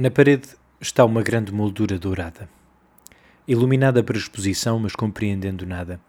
Na 0.00 0.12
parede 0.12 0.50
está 0.80 1.04
uma 1.04 1.24
grande 1.24 1.52
moldura 1.52 1.98
dourada. 1.98 2.48
Iluminada 3.48 4.00
para 4.00 4.16
exposição, 4.16 4.78
mas 4.78 4.94
compreendendo 4.94 5.66
nada. 5.66 6.00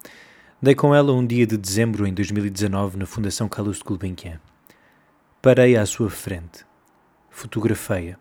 Dei 0.62 0.76
com 0.76 0.94
ela 0.94 1.12
um 1.12 1.26
dia 1.26 1.48
de 1.48 1.58
dezembro 1.58 2.06
em 2.06 2.14
2019 2.14 3.00
na 3.00 3.08
Fundação 3.08 3.50
Calouste 3.50 3.84
Gulbenkian. 3.84 4.40
Parei 5.42 5.76
à 5.76 5.84
sua 5.88 6.08
frente. 6.08 6.64
Fotografei-a. 7.32 8.16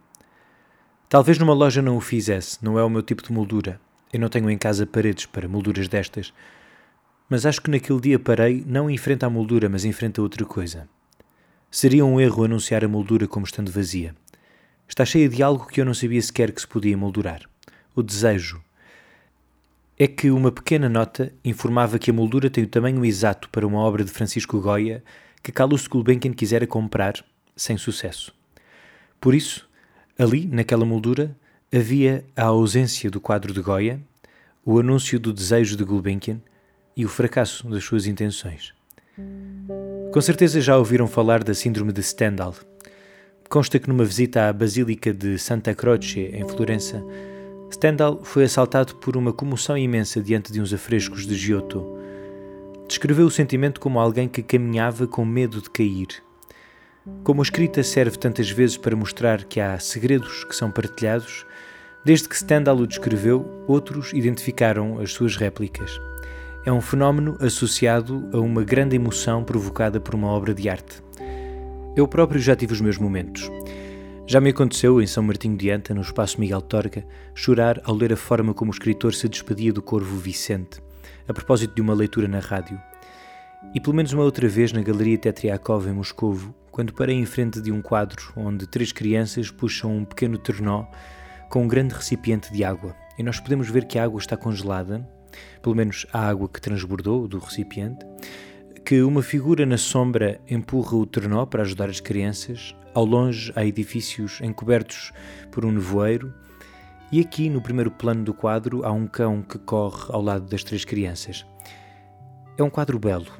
Talvez 1.06 1.38
numa 1.38 1.52
loja 1.52 1.82
não 1.82 1.98
o 1.98 2.00
fizesse, 2.00 2.56
não 2.64 2.78
é 2.78 2.82
o 2.82 2.88
meu 2.88 3.02
tipo 3.02 3.22
de 3.22 3.30
moldura. 3.30 3.78
Eu 4.10 4.20
não 4.20 4.30
tenho 4.30 4.50
em 4.50 4.56
casa 4.56 4.86
paredes 4.86 5.26
para 5.26 5.46
molduras 5.46 5.86
destas. 5.86 6.32
Mas 7.28 7.44
acho 7.44 7.60
que 7.60 7.70
naquele 7.70 8.00
dia 8.00 8.18
parei 8.18 8.64
não 8.66 8.88
em 8.88 8.96
frente 8.96 9.26
à 9.26 9.28
moldura, 9.28 9.68
mas 9.68 9.84
em 9.84 9.92
frente 9.92 10.18
a 10.18 10.22
outra 10.22 10.46
coisa. 10.46 10.88
Seria 11.70 12.06
um 12.06 12.18
erro 12.18 12.44
anunciar 12.44 12.82
a 12.86 12.88
moldura 12.88 13.28
como 13.28 13.44
estando 13.44 13.70
vazia. 13.70 14.14
Está 14.88 15.04
cheia 15.04 15.28
de 15.28 15.42
algo 15.42 15.66
que 15.66 15.80
eu 15.80 15.84
não 15.84 15.92
sabia 15.92 16.20
sequer 16.22 16.50
que 16.50 16.60
se 16.60 16.66
podia 16.66 16.96
moldurar. 16.96 17.42
O 17.94 18.02
desejo. 18.02 18.60
É 19.98 20.06
que 20.06 20.30
uma 20.30 20.50
pequena 20.50 20.88
nota 20.88 21.32
informava 21.44 21.98
que 21.98 22.10
a 22.10 22.14
moldura 22.14 22.48
tem 22.48 22.64
o 22.64 22.68
tamanho 22.68 23.04
exato 23.04 23.50
para 23.50 23.66
uma 23.66 23.80
obra 23.80 24.02
de 24.02 24.10
Francisco 24.10 24.60
Goya 24.60 25.04
que 25.42 25.52
Carlos 25.52 25.86
Gulbenkian 25.86 26.32
quisera 26.32 26.66
comprar, 26.66 27.24
sem 27.54 27.76
sucesso. 27.76 28.34
Por 29.20 29.34
isso, 29.34 29.68
ali, 30.18 30.46
naquela 30.46 30.84
moldura, 30.84 31.36
havia 31.72 32.24
a 32.34 32.44
ausência 32.44 33.10
do 33.10 33.20
quadro 33.20 33.52
de 33.52 33.60
Goya, 33.60 34.00
o 34.64 34.78
anúncio 34.78 35.18
do 35.20 35.32
desejo 35.32 35.76
de 35.76 35.84
Gulbenkian 35.84 36.40
e 36.96 37.04
o 37.04 37.08
fracasso 37.08 37.68
das 37.68 37.84
suas 37.84 38.06
intenções. 38.06 38.72
Com 40.12 40.20
certeza 40.20 40.60
já 40.60 40.76
ouviram 40.76 41.06
falar 41.06 41.42
da 41.44 41.54
Síndrome 41.54 41.92
de 41.92 42.02
Stendhal, 42.02 42.54
Consta 43.48 43.78
que 43.78 43.88
numa 43.88 44.04
visita 44.04 44.46
à 44.46 44.52
Basílica 44.52 45.10
de 45.10 45.38
Santa 45.38 45.74
Croce, 45.74 46.20
em 46.20 46.46
Florença, 46.46 47.02
Stendhal 47.72 48.20
foi 48.22 48.44
assaltado 48.44 48.96
por 48.96 49.16
uma 49.16 49.32
comoção 49.32 49.76
imensa 49.78 50.20
diante 50.20 50.52
de 50.52 50.60
uns 50.60 50.70
afrescos 50.74 51.26
de 51.26 51.34
Giotto. 51.34 51.82
Descreveu 52.86 53.24
o 53.24 53.30
sentimento 53.30 53.80
como 53.80 53.98
alguém 53.98 54.28
que 54.28 54.42
caminhava 54.42 55.06
com 55.06 55.24
medo 55.24 55.62
de 55.62 55.70
cair. 55.70 56.08
Como 57.24 57.40
a 57.40 57.42
escrita 57.42 57.82
serve 57.82 58.18
tantas 58.18 58.50
vezes 58.50 58.76
para 58.76 58.94
mostrar 58.94 59.42
que 59.44 59.60
há 59.60 59.78
segredos 59.78 60.44
que 60.44 60.54
são 60.54 60.70
partilhados, 60.70 61.46
desde 62.04 62.28
que 62.28 62.36
Stendhal 62.36 62.76
o 62.76 62.86
descreveu, 62.86 63.64
outros 63.66 64.12
identificaram 64.12 65.00
as 65.00 65.14
suas 65.14 65.36
réplicas. 65.36 65.98
É 66.66 66.72
um 66.72 66.82
fenómeno 66.82 67.34
associado 67.40 68.28
a 68.30 68.38
uma 68.38 68.62
grande 68.62 68.94
emoção 68.94 69.42
provocada 69.42 69.98
por 69.98 70.14
uma 70.14 70.28
obra 70.28 70.52
de 70.52 70.68
arte. 70.68 71.07
Eu 71.98 72.06
próprio 72.06 72.40
já 72.40 72.54
tive 72.54 72.72
os 72.72 72.80
meus 72.80 72.96
momentos. 72.96 73.50
Já 74.24 74.40
me 74.40 74.50
aconteceu, 74.50 75.02
em 75.02 75.06
São 75.08 75.20
Martinho 75.20 75.56
de 75.56 75.68
Anta, 75.68 75.92
no 75.92 76.00
espaço 76.00 76.38
Miguel 76.38 76.60
Torga, 76.60 77.04
chorar 77.34 77.80
ao 77.82 77.92
ler 77.92 78.12
a 78.12 78.16
forma 78.16 78.54
como 78.54 78.70
o 78.70 78.72
escritor 78.72 79.12
se 79.12 79.28
despedia 79.28 79.72
do 79.72 79.82
corvo 79.82 80.16
Vicente, 80.16 80.80
a 81.26 81.34
propósito 81.34 81.74
de 81.74 81.82
uma 81.82 81.92
leitura 81.92 82.28
na 82.28 82.38
rádio. 82.38 82.80
E 83.74 83.80
pelo 83.80 83.96
menos 83.96 84.12
uma 84.12 84.22
outra 84.22 84.46
vez 84.46 84.72
na 84.72 84.80
Galeria 84.80 85.18
Tetriakov, 85.18 85.88
em 85.88 85.92
Moscovo, 85.92 86.54
quando 86.70 86.94
parei 86.94 87.16
em 87.16 87.26
frente 87.26 87.60
de 87.60 87.72
um 87.72 87.82
quadro 87.82 88.32
onde 88.36 88.68
três 88.68 88.92
crianças 88.92 89.50
puxam 89.50 89.96
um 89.96 90.04
pequeno 90.04 90.38
ternó 90.38 90.86
com 91.50 91.64
um 91.64 91.68
grande 91.68 91.94
recipiente 91.94 92.52
de 92.52 92.62
água. 92.62 92.94
E 93.18 93.24
nós 93.24 93.40
podemos 93.40 93.68
ver 93.68 93.86
que 93.86 93.98
a 93.98 94.04
água 94.04 94.20
está 94.20 94.36
congelada, 94.36 95.04
pelo 95.60 95.74
menos 95.74 96.06
a 96.12 96.28
água 96.28 96.48
que 96.48 96.60
transbordou 96.60 97.26
do 97.26 97.40
recipiente, 97.40 98.06
que 98.84 99.02
uma 99.02 99.22
figura 99.22 99.66
na 99.66 99.76
sombra 99.76 100.40
empurra 100.48 100.96
o 100.96 101.06
trenó 101.06 101.44
para 101.44 101.62
ajudar 101.62 101.88
as 101.88 102.00
crianças, 102.00 102.74
ao 102.94 103.04
longe 103.04 103.52
há 103.54 103.64
edifícios 103.64 104.40
encobertos 104.40 105.12
por 105.50 105.64
um 105.64 105.72
nevoeiro, 105.72 106.32
e 107.10 107.20
aqui 107.20 107.48
no 107.48 107.62
primeiro 107.62 107.90
plano 107.90 108.24
do 108.24 108.34
quadro 108.34 108.84
há 108.84 108.92
um 108.92 109.06
cão 109.06 109.42
que 109.42 109.58
corre 109.58 110.06
ao 110.10 110.22
lado 110.22 110.46
das 110.46 110.62
três 110.62 110.84
crianças. 110.84 111.46
É 112.56 112.62
um 112.62 112.70
quadro 112.70 112.98
belo. 112.98 113.30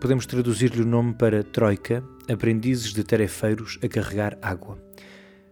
Podemos 0.00 0.26
traduzir-lhe 0.26 0.82
o 0.82 0.86
nome 0.86 1.14
para 1.14 1.42
Troika, 1.42 2.02
aprendizes 2.30 2.92
de 2.92 3.02
tarefeiros 3.02 3.78
a 3.82 3.88
carregar 3.88 4.36
água. 4.42 4.78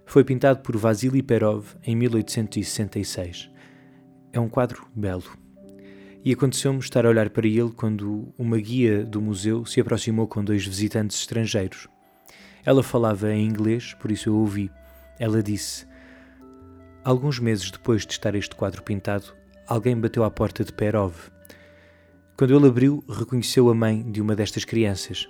Foi 0.04 0.24
pintado 0.24 0.60
por 0.60 0.76
Vasily 0.76 1.22
Perov 1.22 1.66
em 1.84 1.94
1866. 1.94 3.50
É 4.32 4.40
um 4.40 4.48
quadro 4.48 4.86
belo 4.94 5.39
e 6.24 6.32
aconteceu-me 6.32 6.78
estar 6.80 7.06
a 7.06 7.08
olhar 7.08 7.30
para 7.30 7.46
ele 7.46 7.70
quando 7.70 8.32
uma 8.36 8.58
guia 8.58 9.04
do 9.04 9.20
museu 9.20 9.64
se 9.64 9.80
aproximou 9.80 10.28
com 10.28 10.44
dois 10.44 10.66
visitantes 10.66 11.18
estrangeiros. 11.18 11.88
Ela 12.64 12.82
falava 12.82 13.32
em 13.32 13.46
inglês, 13.46 13.94
por 13.94 14.10
isso 14.10 14.28
eu 14.28 14.36
ouvi. 14.36 14.70
Ela 15.18 15.42
disse: 15.42 15.86
Alguns 17.02 17.38
meses 17.38 17.70
depois 17.70 18.04
de 18.04 18.12
estar 18.12 18.34
este 18.34 18.54
quadro 18.54 18.82
pintado, 18.82 19.34
alguém 19.66 19.98
bateu 19.98 20.22
à 20.22 20.30
porta 20.30 20.62
de 20.62 20.72
Perov. 20.72 21.14
Quando 22.36 22.54
ele 22.54 22.66
abriu, 22.66 23.02
reconheceu 23.08 23.70
a 23.70 23.74
mãe 23.74 24.02
de 24.10 24.20
uma 24.20 24.36
destas 24.36 24.64
crianças. 24.64 25.28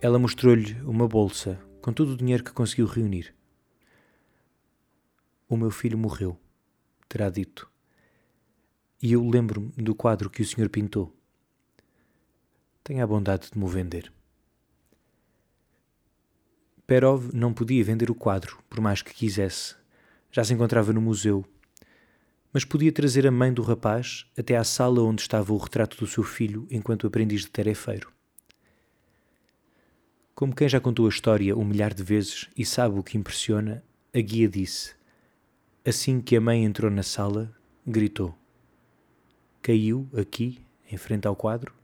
Ela 0.00 0.18
mostrou-lhe 0.18 0.80
uma 0.82 1.08
bolsa 1.08 1.58
com 1.82 1.92
todo 1.92 2.12
o 2.12 2.16
dinheiro 2.16 2.44
que 2.44 2.52
conseguiu 2.52 2.86
reunir. 2.86 3.34
O 5.48 5.56
meu 5.56 5.70
filho 5.70 5.98
morreu, 5.98 6.38
terá 7.08 7.30
dito 7.30 7.68
e 9.02 9.12
eu 9.12 9.28
lembro-me 9.28 9.70
do 9.76 9.94
quadro 9.94 10.28
que 10.28 10.42
o 10.42 10.44
senhor 10.44 10.68
pintou. 10.68 11.14
Tenha 12.82 13.04
a 13.04 13.06
bondade 13.06 13.50
de 13.52 13.58
me 13.58 13.68
vender. 13.68 14.12
Perov 16.86 17.30
não 17.32 17.52
podia 17.52 17.84
vender 17.84 18.10
o 18.10 18.14
quadro, 18.14 18.58
por 18.68 18.80
mais 18.80 19.02
que 19.02 19.14
quisesse. 19.14 19.76
Já 20.32 20.42
se 20.42 20.54
encontrava 20.54 20.92
no 20.92 21.00
museu. 21.00 21.44
Mas 22.52 22.64
podia 22.64 22.90
trazer 22.90 23.26
a 23.26 23.30
mãe 23.30 23.52
do 23.52 23.62
rapaz 23.62 24.26
até 24.36 24.56
à 24.56 24.64
sala 24.64 25.02
onde 25.02 25.20
estava 25.20 25.52
o 25.52 25.58
retrato 25.58 25.98
do 25.98 26.06
seu 26.06 26.24
filho 26.24 26.66
enquanto 26.70 27.06
aprendiz 27.06 27.42
de 27.42 27.50
tarefeiro. 27.50 28.10
Como 30.34 30.54
quem 30.54 30.68
já 30.68 30.80
contou 30.80 31.06
a 31.06 31.10
história 31.10 31.56
um 31.56 31.64
milhar 31.64 31.92
de 31.92 32.02
vezes 32.02 32.48
e 32.56 32.64
sabe 32.64 32.98
o 32.98 33.02
que 33.02 33.18
impressiona, 33.18 33.84
a 34.14 34.20
guia 34.20 34.48
disse. 34.48 34.94
Assim 35.84 36.20
que 36.20 36.36
a 36.36 36.40
mãe 36.40 36.64
entrou 36.64 36.90
na 36.90 37.02
sala, 37.02 37.54
gritou 37.86 38.34
caiu 39.68 40.08
aqui, 40.16 40.64
em 40.90 40.96
frente 40.96 41.28
ao 41.28 41.36
quadro, 41.36 41.74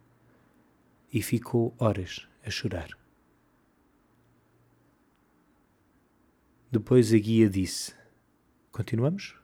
e 1.12 1.21
ficou 1.21 1.75
horas 1.78 2.27
a 2.43 2.49
chorar. 2.49 2.89
Depois 6.72 7.12
a 7.12 7.19
guia 7.19 7.50
disse: 7.50 7.95
Continuamos? 8.72 9.37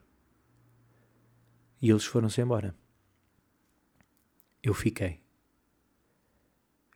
E 1.83 1.91
eles 1.91 2.07
foram-se 2.07 2.41
embora. 2.41 2.75
Eu 4.63 4.73
fiquei. 4.73 5.21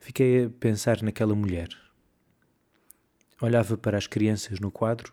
Fiquei 0.00 0.46
a 0.46 0.48
pensar 0.50 1.02
naquela 1.02 1.34
mulher. 1.34 1.68
Olhava 3.38 3.76
para 3.76 3.98
as 3.98 4.06
crianças 4.06 4.58
no 4.58 4.70
quadro 4.70 5.12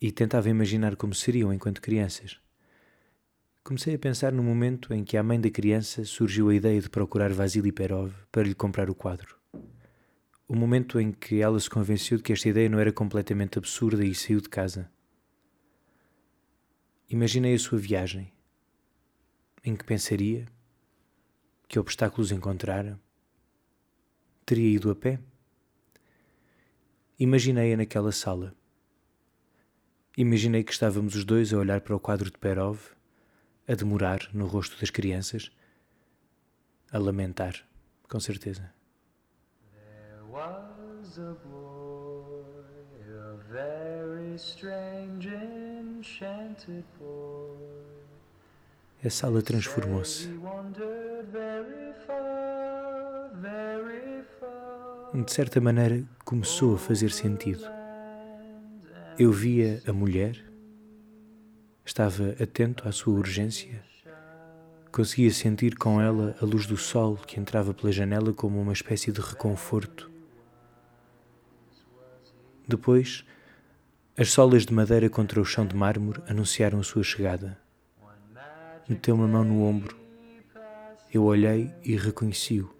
e 0.00 0.12
tentava 0.12 0.48
imaginar 0.48 0.94
como 0.94 1.12
seriam 1.12 1.52
enquanto 1.52 1.82
crianças. 1.82 2.41
Comecei 3.64 3.94
a 3.94 3.98
pensar 3.98 4.32
no 4.32 4.42
momento 4.42 4.92
em 4.92 5.04
que 5.04 5.16
à 5.16 5.22
mãe 5.22 5.40
da 5.40 5.48
criança 5.48 6.04
surgiu 6.04 6.48
a 6.48 6.54
ideia 6.54 6.80
de 6.80 6.90
procurar 6.90 7.32
Vasily 7.32 7.70
Perov 7.70 8.12
para 8.32 8.42
lhe 8.42 8.56
comprar 8.56 8.90
o 8.90 8.94
quadro. 8.94 9.38
O 10.48 10.56
momento 10.56 10.98
em 10.98 11.12
que 11.12 11.40
ela 11.40 11.60
se 11.60 11.70
convenceu 11.70 12.16
de 12.16 12.24
que 12.24 12.32
esta 12.32 12.48
ideia 12.48 12.68
não 12.68 12.80
era 12.80 12.92
completamente 12.92 13.58
absurda 13.58 14.04
e 14.04 14.12
saiu 14.16 14.40
de 14.40 14.48
casa. 14.48 14.90
Imaginei 17.08 17.54
a 17.54 17.58
sua 17.58 17.78
viagem. 17.78 18.32
Em 19.64 19.76
que 19.76 19.84
pensaria? 19.84 20.48
Que 21.68 21.78
obstáculos 21.78 22.32
encontrara? 22.32 22.98
Teria 24.44 24.74
ido 24.74 24.90
a 24.90 24.96
pé? 24.96 25.20
Imaginei-a 27.16 27.76
naquela 27.76 28.10
sala. 28.10 28.56
Imaginei 30.18 30.64
que 30.64 30.72
estávamos 30.72 31.14
os 31.14 31.24
dois 31.24 31.54
a 31.54 31.58
olhar 31.58 31.80
para 31.80 31.94
o 31.94 32.00
quadro 32.00 32.28
de 32.28 32.36
Perov 32.38 32.80
a 33.68 33.74
demorar 33.74 34.28
no 34.32 34.46
rosto 34.46 34.78
das 34.80 34.90
crianças, 34.90 35.50
a 36.90 36.98
lamentar, 36.98 37.54
com 38.08 38.20
certeza. 38.20 38.72
There 39.72 40.22
was 40.30 41.18
a 41.18 41.34
boy, 41.46 42.44
a 43.08 43.36
very 43.50 44.34
strange 44.36 45.28
enchanted 45.28 46.84
boy. 46.98 47.56
A 49.04 49.10
sala 49.10 49.42
transformou-se. 49.42 50.28
De 55.14 55.32
certa 55.32 55.60
maneira, 55.60 56.04
começou 56.24 56.76
a 56.76 56.78
fazer 56.78 57.10
sentido. 57.10 57.64
Eu 59.18 59.32
via 59.32 59.82
a 59.86 59.92
mulher 59.92 60.51
Estava 61.84 62.30
atento 62.40 62.88
à 62.88 62.92
sua 62.92 63.14
urgência. 63.14 63.82
Conseguia 64.90 65.30
sentir 65.32 65.76
com 65.76 66.00
ela 66.00 66.36
a 66.40 66.44
luz 66.44 66.66
do 66.66 66.76
sol 66.76 67.16
que 67.16 67.40
entrava 67.40 67.74
pela 67.74 67.90
janela 67.90 68.32
como 68.32 68.60
uma 68.60 68.72
espécie 68.72 69.10
de 69.10 69.20
reconforto. 69.20 70.10
Depois, 72.68 73.24
As 74.14 74.30
solas 74.30 74.66
de 74.66 74.74
madeira 74.74 75.08
contra 75.08 75.40
o 75.40 75.44
chão 75.44 75.66
de 75.66 75.74
mármore 75.74 76.22
anunciaram 76.28 76.78
a 76.78 76.82
sua 76.82 77.02
chegada. 77.02 77.58
Meteu 78.86 79.14
uma 79.14 79.26
mão 79.26 79.42
no 79.42 79.62
ombro. 79.62 79.96
Eu 81.10 81.24
olhei 81.24 81.72
e 81.82 81.96
reconheci-o. 81.96 82.70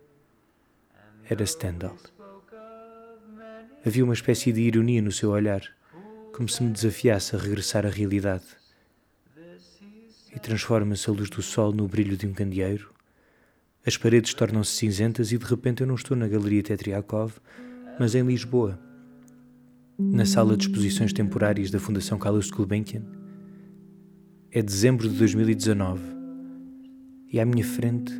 Era 1.25 1.47
Stendhal. 1.47 1.97
Havia 3.85 4.05
uma 4.05 4.13
espécie 4.13 4.53
de 4.53 4.61
ironia 4.61 5.01
no 5.01 5.11
seu 5.11 5.31
olhar, 5.31 5.63
como 6.35 6.51
se 6.51 6.63
me 6.63 6.71
desafiasse 6.71 7.35
a 7.35 7.39
regressar 7.39 7.87
à 7.87 7.89
realidade. 7.89 8.45
E 10.35 10.39
transforma-se 10.39 11.09
a 11.09 11.13
luz 11.13 11.29
do 11.29 11.43
sol 11.43 11.73
no 11.73 11.87
brilho 11.87 12.17
de 12.17 12.27
um 12.27 12.33
candeeiro. 12.33 12.91
As 13.87 13.97
paredes 13.97 14.33
tornam-se 14.35 14.73
cinzentas 14.73 15.33
e 15.33 15.39
de 15.39 15.45
repente 15.45 15.83
eu 15.83 15.87
não 15.87 15.95
estou 15.95 16.17
na 16.17 16.27
Galeria 16.27 16.63
Tetriakov, 16.63 17.35
mas 17.99 18.15
em 18.15 18.23
Lisboa 18.23 18.79
na 20.11 20.25
sala 20.25 20.57
de 20.57 20.67
exposições 20.67 21.13
temporárias 21.13 21.71
da 21.71 21.79
Fundação 21.79 22.19
Carlos 22.19 22.51
Gulbenkian. 22.51 23.03
É 24.51 24.63
dezembro 24.63 25.09
de 25.09 25.17
2019 25.17 26.03
e 27.31 27.41
à 27.41 27.45
minha 27.45 27.65
frente 27.65 28.13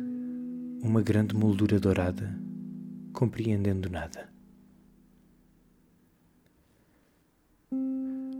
uma 0.81 1.01
grande 1.01 1.35
moldura 1.35 1.79
dourada, 1.79 2.37
compreendendo 3.13 3.89
nada. 3.89 4.29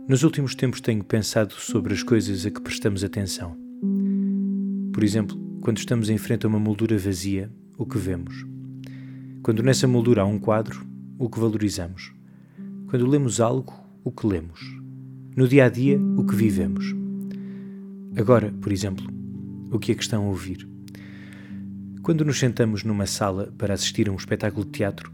Nos 0.06 0.22
últimos 0.22 0.54
tempos 0.54 0.80
tenho 0.80 1.02
pensado 1.02 1.54
sobre 1.54 1.94
as 1.94 2.02
coisas 2.02 2.44
a 2.44 2.50
que 2.50 2.60
prestamos 2.60 3.02
atenção. 3.02 3.63
Por 4.94 5.02
exemplo, 5.02 5.36
quando 5.60 5.78
estamos 5.78 6.08
em 6.08 6.16
frente 6.16 6.46
a 6.46 6.48
uma 6.48 6.60
moldura 6.60 6.96
vazia, 6.96 7.50
o 7.76 7.84
que 7.84 7.98
vemos? 7.98 8.46
Quando 9.42 9.60
nessa 9.60 9.88
moldura 9.88 10.22
há 10.22 10.24
um 10.24 10.38
quadro, 10.38 10.86
o 11.18 11.28
que 11.28 11.40
valorizamos? 11.40 12.12
Quando 12.86 13.04
lemos 13.04 13.40
algo, 13.40 13.74
o 14.04 14.12
que 14.12 14.24
lemos. 14.24 14.60
No 15.34 15.48
dia 15.48 15.64
a 15.64 15.68
dia, 15.68 16.00
o 16.16 16.24
que 16.24 16.36
vivemos. 16.36 16.94
Agora, 18.16 18.54
por 18.60 18.70
exemplo, 18.70 19.04
o 19.72 19.80
que 19.80 19.90
é 19.90 19.96
que 19.96 20.02
estão 20.02 20.26
a 20.26 20.28
ouvir? 20.28 20.64
Quando 22.00 22.24
nos 22.24 22.38
sentamos 22.38 22.84
numa 22.84 23.06
sala 23.06 23.52
para 23.58 23.74
assistir 23.74 24.08
a 24.08 24.12
um 24.12 24.16
espetáculo 24.16 24.64
de 24.64 24.70
teatro, 24.70 25.10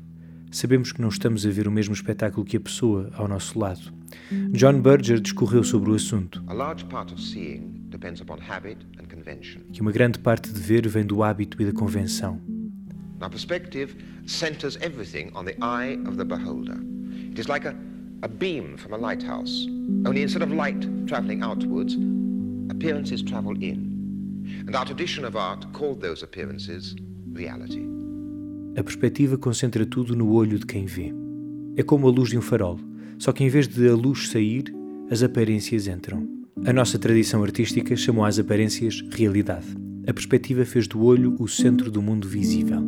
sabemos 0.51 0.93
que 0.93 1.01
não 1.01 1.09
estamos 1.09 1.47
a 1.47 1.51
ver 1.51 1.67
o 1.67 1.73
mesmo 1.73 1.95
espetáculo 1.95 2.45
que 2.45 2.59
a 2.59 2.61
pessoa 2.61 3.11
ao 3.15 3.27
nosso 3.27 3.59
lado. 3.59 3.91
John 4.53 4.83
Berger 4.83 5.21
discorreu 5.21 5.65
sobre 5.65 5.91
o 5.91 5.95
assunto. 5.95 6.45
Que 9.73 9.81
uma 9.81 9.93
grande 9.93 10.19
parte 10.19 10.53
de 10.53 10.61
ver 10.61 10.89
vem 10.89 11.05
do 11.05 11.23
hábito 11.23 11.61
e 11.61 11.67
da 11.67 11.73
convenção. 11.73 12.41
Now 13.21 13.29
perspective 13.29 13.95
centers 14.27 14.79
everything 14.81 15.31
on 15.35 15.45
the 15.45 15.55
eye 15.61 15.99
of 16.07 16.17
the 16.17 16.25
beholder. 16.25 16.79
It 17.31 17.39
is 17.39 17.49
like 17.49 17.69
a, 17.69 17.75
a 18.23 18.29
beam 18.29 18.79
from 18.79 18.95
a 18.95 18.97
lighthouse, 18.97 19.67
only 20.07 20.23
instead 20.23 20.43
of 20.43 20.55
light 20.55 20.89
travelling 21.07 21.43
outwards, 21.43 21.99
appearances 22.71 23.23
travel 23.23 23.55
in. 23.63 23.91
And 24.67 24.75
our 24.75 24.87
tradition 24.87 25.27
of 25.27 25.37
art 25.37 25.71
called 25.75 26.01
those 26.01 26.25
appearances 26.25 26.97
reality. 27.31 27.87
A 28.77 28.83
perspectiva 28.83 29.37
concentra 29.37 29.85
tudo 29.85 30.17
no 30.17 30.33
olho 30.33 30.59
de 30.59 30.65
quem 30.65 30.87
vê. 30.87 31.13
É 31.77 31.83
como 31.83 32.09
a 32.09 32.11
luz 32.11 32.31
de 32.31 32.39
um 32.39 32.41
farol, 32.41 32.79
só 33.19 33.33
que 33.33 33.45
em 33.45 33.51
vez 33.51 33.69
de 33.69 33.87
a 33.87 33.95
luz 33.95 34.29
sair, 34.31 34.65
as 35.11 35.23
aparências 35.23 35.87
entram. 35.87 36.40
A 36.67 36.75
nossa 36.75 36.99
tradição 36.99 37.43
artística 37.43 37.97
chamou 37.97 38.23
às 38.23 38.39
aparências 38.39 39.03
realidade. 39.13 39.67
A 40.07 40.13
perspectiva 40.13 40.63
fez 40.67 40.87
do 40.87 41.03
olho 41.03 41.35
o 41.39 41.49
centro 41.49 41.91
do 41.91 42.03
mundo 42.03 42.29
visível. 42.29 42.83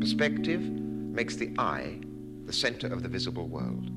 Perspective 0.00 0.64
makes 1.14 1.36
the 1.36 1.52
eye 1.58 2.00
the 2.46 2.52
center 2.52 2.90
of 2.90 3.02
the 3.02 3.08
visible 3.08 3.46
world. 3.46 3.92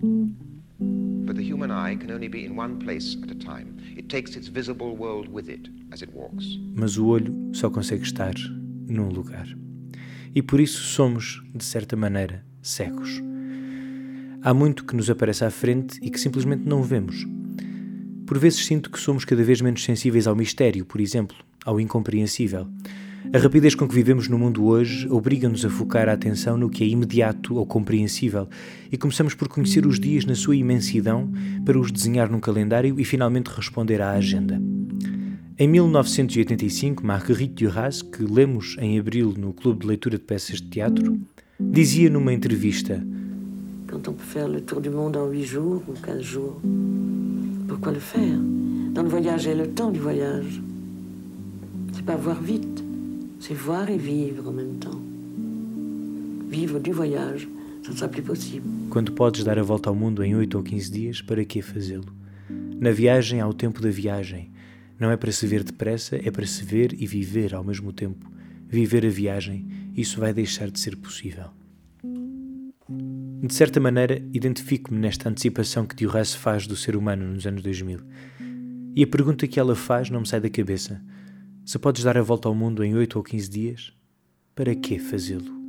But 1.25 1.37
the 1.37 1.49
human 1.49 1.71
eye 1.71 1.95
can 1.95 2.13
only 2.13 2.27
be 2.27 2.45
in 2.45 2.59
one 2.59 2.75
place 2.75 3.17
at 3.23 3.31
a 3.31 3.35
time. 3.35 3.77
It 3.95 4.09
takes 4.09 4.35
its 4.35 4.49
visible 4.49 4.97
world 4.97 5.29
with 5.31 5.47
it 5.49 5.69
as 5.91 6.01
it 6.01 6.11
walks. 6.13 6.45
Mas 6.75 6.97
o 6.97 7.07
olho 7.07 7.33
só 7.53 7.69
consegue 7.69 8.03
estar 8.03 8.33
num 8.85 9.07
lugar. 9.07 9.47
E 10.35 10.41
por 10.41 10.59
isso 10.59 10.81
somos, 10.81 11.41
de 11.55 11.63
certa 11.63 11.95
maneira, 11.95 12.43
cegos. 12.61 13.21
Há 14.43 14.53
muito 14.53 14.83
que 14.83 14.95
nos 14.95 15.09
aparece 15.09 15.45
à 15.45 15.49
frente 15.49 15.97
e 16.01 16.09
que 16.09 16.19
simplesmente 16.19 16.65
não 16.65 16.83
vemos. 16.83 17.25
Por 18.31 18.39
vezes 18.39 18.65
sinto 18.65 18.89
que 18.89 18.97
somos 18.97 19.25
cada 19.25 19.43
vez 19.43 19.59
menos 19.59 19.83
sensíveis 19.83 20.25
ao 20.25 20.37
mistério, 20.37 20.85
por 20.85 21.01
exemplo, 21.01 21.35
ao 21.65 21.81
incompreensível. 21.81 22.65
A 23.33 23.37
rapidez 23.37 23.75
com 23.75 23.85
que 23.85 23.93
vivemos 23.93 24.29
no 24.29 24.39
mundo 24.39 24.63
hoje 24.63 25.05
obriga-nos 25.09 25.65
a 25.65 25.69
focar 25.69 26.07
a 26.07 26.13
atenção 26.13 26.55
no 26.55 26.69
que 26.69 26.81
é 26.81 26.87
imediato 26.87 27.55
ou 27.57 27.65
compreensível 27.65 28.47
e 28.89 28.95
começamos 28.95 29.33
por 29.33 29.49
conhecer 29.49 29.85
os 29.85 29.99
dias 29.99 30.23
na 30.23 30.33
sua 30.33 30.55
imensidão 30.55 31.29
para 31.65 31.77
os 31.77 31.91
desenhar 31.91 32.31
num 32.31 32.39
calendário 32.39 32.97
e 32.97 33.03
finalmente 33.03 33.47
responder 33.47 34.01
à 34.01 34.11
agenda. 34.11 34.61
Em 35.59 35.67
1985, 35.67 37.05
Marguerite 37.05 37.65
Duras, 37.65 38.01
que 38.01 38.23
lemos 38.23 38.77
em 38.79 38.97
abril 38.97 39.33
no 39.37 39.51
Clube 39.51 39.81
de 39.81 39.87
Leitura 39.87 40.17
de 40.17 40.23
Peças 40.23 40.61
de 40.61 40.69
Teatro, 40.69 41.19
dizia 41.59 42.09
numa 42.09 42.31
entrevista: 42.31 43.05
Quand 43.89 44.07
on 44.07 44.13
peut 44.13 44.23
faire 44.23 44.47
le 44.47 44.61
tour 44.61 44.79
du 44.79 44.89
monde 44.89 45.17
en 45.17 45.27
8 45.27 45.43
jours 45.43 45.83
ou 45.85 45.93
15 45.95 46.23
jours, 46.23 46.61
pourquoi 47.81 47.93
le 47.93 47.99
faire 47.99 48.37
Dans 48.93 49.01
le 49.01 49.09
voyage 49.09 49.47
est 49.47 49.55
le 49.55 49.67
temps 49.67 49.89
du 49.89 49.99
voyage. 49.99 50.61
C'est 51.93 52.05
pas 52.05 52.15
voir 52.15 52.39
vite, 52.39 52.83
c'est 53.39 53.55
voir 53.55 53.89
et 53.89 53.97
vivre 53.97 54.49
en 54.49 54.51
même 54.51 54.77
temps. 54.77 55.01
Vivre 56.47 56.79
du 56.79 56.91
voyage, 56.91 57.47
ça 57.81 57.91
ne 57.91 57.97
sera 57.97 58.07
plus 58.07 58.21
possible. 58.21 58.67
Quando 58.91 59.11
podes 59.13 59.43
dar 59.43 59.57
a 59.57 59.63
volta 59.63 59.89
ao 59.89 59.95
mundo 59.95 60.23
em 60.23 60.35
8 60.35 60.53
ou 60.55 60.63
15 60.63 60.91
dias, 60.91 61.21
para 61.23 61.43
que 61.43 61.63
fazê-lo? 61.63 62.13
Na 62.79 62.91
viagem 62.91 63.41
há 63.41 63.47
o 63.47 63.53
tempo 63.53 63.81
da 63.81 63.89
viagem. 63.89 64.51
Não 64.99 65.09
é 65.09 65.17
para 65.17 65.31
se 65.31 65.47
ver 65.47 65.63
depressa, 65.63 66.17
é 66.17 66.29
para 66.29 66.45
se 66.45 66.63
ver 66.63 66.93
e 66.93 67.07
viver 67.07 67.55
ao 67.55 67.63
mesmo 67.63 67.91
tempo. 67.91 68.29
Viver 68.69 69.03
a 69.07 69.09
viagem, 69.09 69.65
isso 69.97 70.19
vai 70.19 70.31
deixar 70.31 70.69
de 70.69 70.79
ser 70.79 70.95
possível. 70.95 71.49
De 73.43 73.55
certa 73.55 73.79
maneira, 73.79 74.21
identifico-me 74.31 74.99
nesta 74.99 75.27
antecipação 75.27 75.83
que 75.83 75.95
Duras 75.95 76.31
faz 76.35 76.67
do 76.67 76.75
ser 76.75 76.95
humano 76.95 77.25
nos 77.25 77.47
anos 77.47 77.63
2000. 77.63 77.99
E 78.95 79.03
a 79.03 79.07
pergunta 79.07 79.47
que 79.47 79.59
ela 79.59 79.75
faz 79.75 80.11
não 80.11 80.19
me 80.19 80.27
sai 80.27 80.39
da 80.39 80.47
cabeça. 80.47 81.01
Se 81.65 81.79
podes 81.79 82.03
dar 82.03 82.19
a 82.19 82.21
volta 82.21 82.47
ao 82.47 82.53
mundo 82.53 82.83
em 82.83 82.95
8 82.95 83.15
ou 83.15 83.23
15 83.23 83.49
dias, 83.49 83.93
para 84.53 84.75
que 84.75 84.99
fazê-lo? 84.99 85.59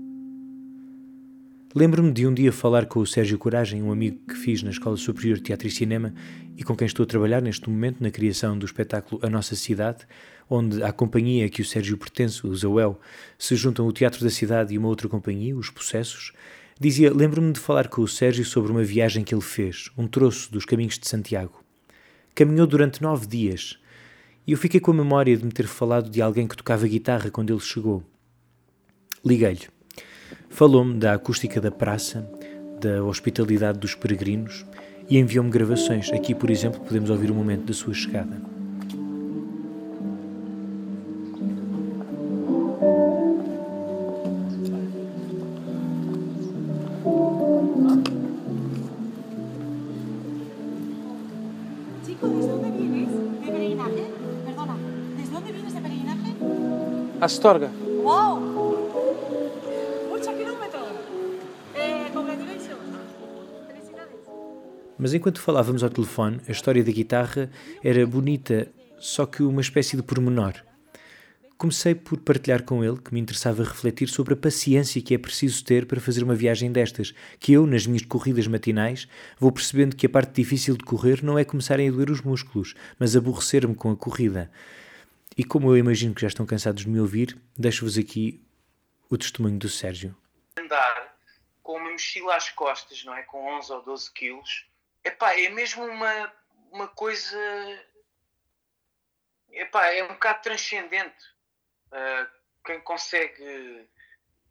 Lembro-me 1.74 2.12
de 2.12 2.26
um 2.26 2.34
dia 2.34 2.52
falar 2.52 2.84
com 2.84 3.00
o 3.00 3.06
Sérgio 3.06 3.38
Coragem, 3.38 3.82
um 3.82 3.90
amigo 3.90 4.20
que 4.28 4.34
fiz 4.34 4.62
na 4.62 4.68
Escola 4.68 4.98
Superior 4.98 5.38
de 5.38 5.44
Teatro 5.44 5.66
e 5.66 5.70
Cinema 5.70 6.12
e 6.54 6.62
com 6.62 6.76
quem 6.76 6.86
estou 6.86 7.04
a 7.04 7.06
trabalhar 7.06 7.40
neste 7.40 7.70
momento 7.70 8.02
na 8.02 8.10
criação 8.10 8.58
do 8.58 8.66
espetáculo 8.66 9.18
A 9.24 9.30
Nossa 9.30 9.56
Cidade, 9.56 10.06
onde 10.50 10.82
a 10.82 10.92
companhia 10.92 11.46
a 11.46 11.48
que 11.48 11.62
o 11.62 11.64
Sérgio 11.64 11.96
pertence, 11.96 12.46
o 12.46 12.54
Zauel, 12.54 13.00
se 13.38 13.56
juntam 13.56 13.86
o 13.86 13.92
Teatro 13.92 14.22
da 14.22 14.28
Cidade 14.28 14.74
e 14.74 14.78
uma 14.78 14.88
outra 14.88 15.08
companhia, 15.08 15.56
os 15.56 15.70
Possessos. 15.70 16.34
Dizia: 16.80 17.12
Lembro-me 17.12 17.52
de 17.52 17.60
falar 17.60 17.88
com 17.88 18.02
o 18.02 18.08
Sérgio 18.08 18.44
sobre 18.44 18.72
uma 18.72 18.82
viagem 18.82 19.24
que 19.24 19.34
ele 19.34 19.42
fez, 19.42 19.90
um 19.96 20.06
troço 20.06 20.50
dos 20.50 20.64
caminhos 20.64 20.98
de 20.98 21.08
Santiago. 21.08 21.62
Caminhou 22.34 22.66
durante 22.66 23.02
nove 23.02 23.26
dias 23.26 23.78
e 24.46 24.52
eu 24.52 24.58
fiquei 24.58 24.80
com 24.80 24.90
a 24.90 24.94
memória 24.94 25.36
de 25.36 25.44
me 25.44 25.52
ter 25.52 25.66
falado 25.66 26.10
de 26.10 26.20
alguém 26.20 26.48
que 26.48 26.56
tocava 26.56 26.86
guitarra 26.88 27.30
quando 27.30 27.52
ele 27.52 27.60
chegou. 27.60 28.02
Liguei-lhe. 29.24 29.68
Falou-me 30.48 30.98
da 30.98 31.14
acústica 31.14 31.60
da 31.60 31.70
praça, 31.70 32.28
da 32.80 33.04
hospitalidade 33.04 33.78
dos 33.78 33.94
peregrinos 33.94 34.66
e 35.08 35.18
enviou-me 35.18 35.50
gravações. 35.50 36.10
Aqui, 36.12 36.34
por 36.34 36.50
exemplo, 36.50 36.80
podemos 36.80 37.10
ouvir 37.10 37.30
o 37.30 37.34
momento 37.34 37.66
da 37.66 37.72
sua 37.72 37.94
chegada. 37.94 38.40
Astorga. 57.22 57.70
Wow! 58.02 58.50
Kilómetros. 60.36 60.82
Eh, 61.76 62.10
congratulations. 62.12 62.80
Felicidades. 63.68 64.18
Mas 64.98 65.14
enquanto 65.14 65.40
falávamos 65.40 65.84
ao 65.84 65.90
telefone, 65.90 66.40
a 66.48 66.50
história 66.50 66.82
da 66.82 66.90
guitarra 66.90 67.48
era 67.80 68.04
bonita, 68.04 68.66
só 68.98 69.24
que 69.24 69.44
uma 69.44 69.60
espécie 69.60 69.96
de 69.96 70.02
pormenor. 70.02 70.54
Comecei 71.56 71.94
por 71.94 72.18
partilhar 72.18 72.64
com 72.64 72.82
ele 72.82 72.96
que 72.96 73.14
me 73.14 73.20
interessava 73.20 73.62
refletir 73.62 74.08
sobre 74.08 74.34
a 74.34 74.36
paciência 74.36 75.00
que 75.00 75.14
é 75.14 75.18
preciso 75.18 75.64
ter 75.64 75.86
para 75.86 76.00
fazer 76.00 76.24
uma 76.24 76.34
viagem 76.34 76.72
destas, 76.72 77.14
que 77.38 77.52
eu, 77.52 77.68
nas 77.68 77.86
minhas 77.86 78.04
corridas 78.04 78.48
matinais, 78.48 79.06
vou 79.38 79.52
percebendo 79.52 79.94
que 79.94 80.06
a 80.06 80.10
parte 80.10 80.42
difícil 80.42 80.76
de 80.76 80.82
correr 80.82 81.22
não 81.22 81.38
é 81.38 81.44
começarem 81.44 81.88
a 81.88 81.92
doer 81.92 82.10
os 82.10 82.20
músculos, 82.20 82.74
mas 82.98 83.14
aborrecer-me 83.14 83.76
com 83.76 83.92
a 83.92 83.96
corrida. 83.96 84.50
E 85.36 85.44
como 85.44 85.70
eu 85.70 85.76
imagino 85.76 86.14
que 86.14 86.20
já 86.20 86.28
estão 86.28 86.44
cansados 86.44 86.82
de 86.82 86.88
me 86.88 87.00
ouvir, 87.00 87.38
deixo-vos 87.56 87.96
aqui 87.96 88.44
o 89.08 89.16
testemunho 89.16 89.58
do 89.58 89.68
Sérgio. 89.68 90.16
Andar 90.56 91.16
com 91.62 91.76
uma 91.76 91.90
mochila 91.90 92.36
às 92.36 92.50
costas, 92.50 93.02
não 93.04 93.14
é? 93.14 93.22
Com 93.22 93.46
11 93.56 93.72
ou 93.72 93.82
12 93.82 94.12
quilos, 94.12 94.66
epá, 95.04 95.38
é 95.38 95.48
mesmo 95.48 95.84
uma, 95.84 96.32
uma 96.70 96.88
coisa. 96.88 97.38
Epá, 99.50 99.86
é 99.86 100.04
um 100.04 100.08
bocado 100.08 100.42
transcendente. 100.42 101.24
Uh, 101.88 102.26
quem 102.64 102.80
consegue 102.80 103.88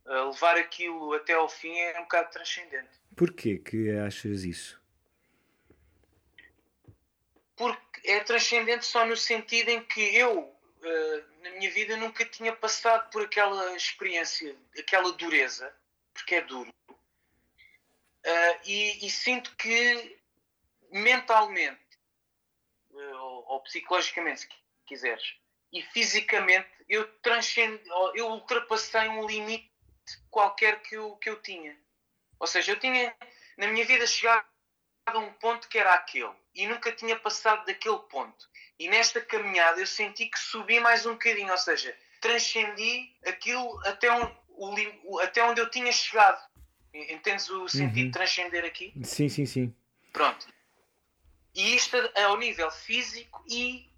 uh, 0.06 0.30
levar 0.32 0.58
aquilo 0.58 1.14
até 1.14 1.34
ao 1.34 1.50
fim 1.50 1.76
é 1.78 2.00
um 2.00 2.04
bocado 2.04 2.32
transcendente. 2.32 2.90
Porquê 3.16 3.58
que 3.58 3.92
achas 3.98 4.44
isso? 4.44 4.82
Porque 7.56 8.10
é 8.10 8.20
transcendente 8.22 8.86
só 8.86 9.06
no 9.06 9.16
sentido 9.16 9.70
em 9.70 9.84
que 9.84 10.02
eu, 10.16 10.56
uh, 10.82 11.42
na 11.44 11.52
minha 11.52 11.72
vida, 11.72 11.98
nunca 11.98 12.26
tinha 12.26 12.56
passado 12.56 13.10
por 13.12 13.24
aquela 13.24 13.76
experiência, 13.76 14.56
aquela 14.78 15.12
dureza, 15.14 15.74
porque 16.14 16.36
é 16.36 16.42
duro. 16.42 16.74
E, 18.66 19.06
e 19.06 19.10
sinto 19.10 19.56
que 19.56 20.20
mentalmente 20.92 21.80
ou, 22.94 23.46
ou 23.48 23.60
psicologicamente, 23.62 24.42
se 24.42 24.48
quiseres, 24.86 25.36
e 25.72 25.82
fisicamente 25.82 26.70
eu 26.88 27.10
eu 28.14 28.28
ultrapassei 28.28 29.08
um 29.08 29.26
limite 29.26 29.72
qualquer 30.30 30.82
que 30.82 30.96
eu, 30.96 31.16
que 31.18 31.30
eu 31.30 31.42
tinha. 31.42 31.78
Ou 32.40 32.48
seja, 32.48 32.74
eu 32.74 32.80
tinha 32.80 33.16
na 33.58 33.68
minha 33.68 33.86
vida 33.86 34.06
chegado 34.06 34.46
a 35.06 35.18
um 35.18 35.34
ponto 35.34 35.70
que 35.70 35.78
era 35.78 35.94
aquele 35.94 36.36
e 36.54 36.68
nunca 36.68 36.92
tinha 36.92 37.18
passado 37.18 37.66
daquele 37.66 38.00
ponto. 38.10 38.50
E 38.80 38.90
nesta 38.90 39.22
caminhada 39.22 39.80
eu 39.80 39.88
senti 39.88 40.28
que 40.28 40.40
subi 40.40 40.80
mais 40.80 41.06
um 41.06 41.14
bocadinho, 41.14 41.52
ou 41.52 41.58
seja, 41.58 41.96
transcendi 42.20 43.16
aquilo 43.26 43.80
até 43.86 44.12
onde, 44.12 45.00
o, 45.04 45.20
até 45.20 45.44
onde 45.44 45.62
eu 45.62 45.70
tinha 45.70 45.92
chegado. 45.92 46.42
Entendes 46.94 47.50
o 47.50 47.70
sentido 47.70 48.00
uhum. 48.00 48.06
de 48.08 48.12
transcender 48.12 48.66
aqui? 48.66 48.94
Sim, 49.04 49.30
sim, 49.30 49.46
sim. 49.46 49.76
Pronto. 50.12 50.46
E 51.56 51.76
isto 51.76 51.96
é 52.16 52.24
ao 52.24 52.38
nível 52.38 52.70
físico 52.70 53.44
e 53.48 53.90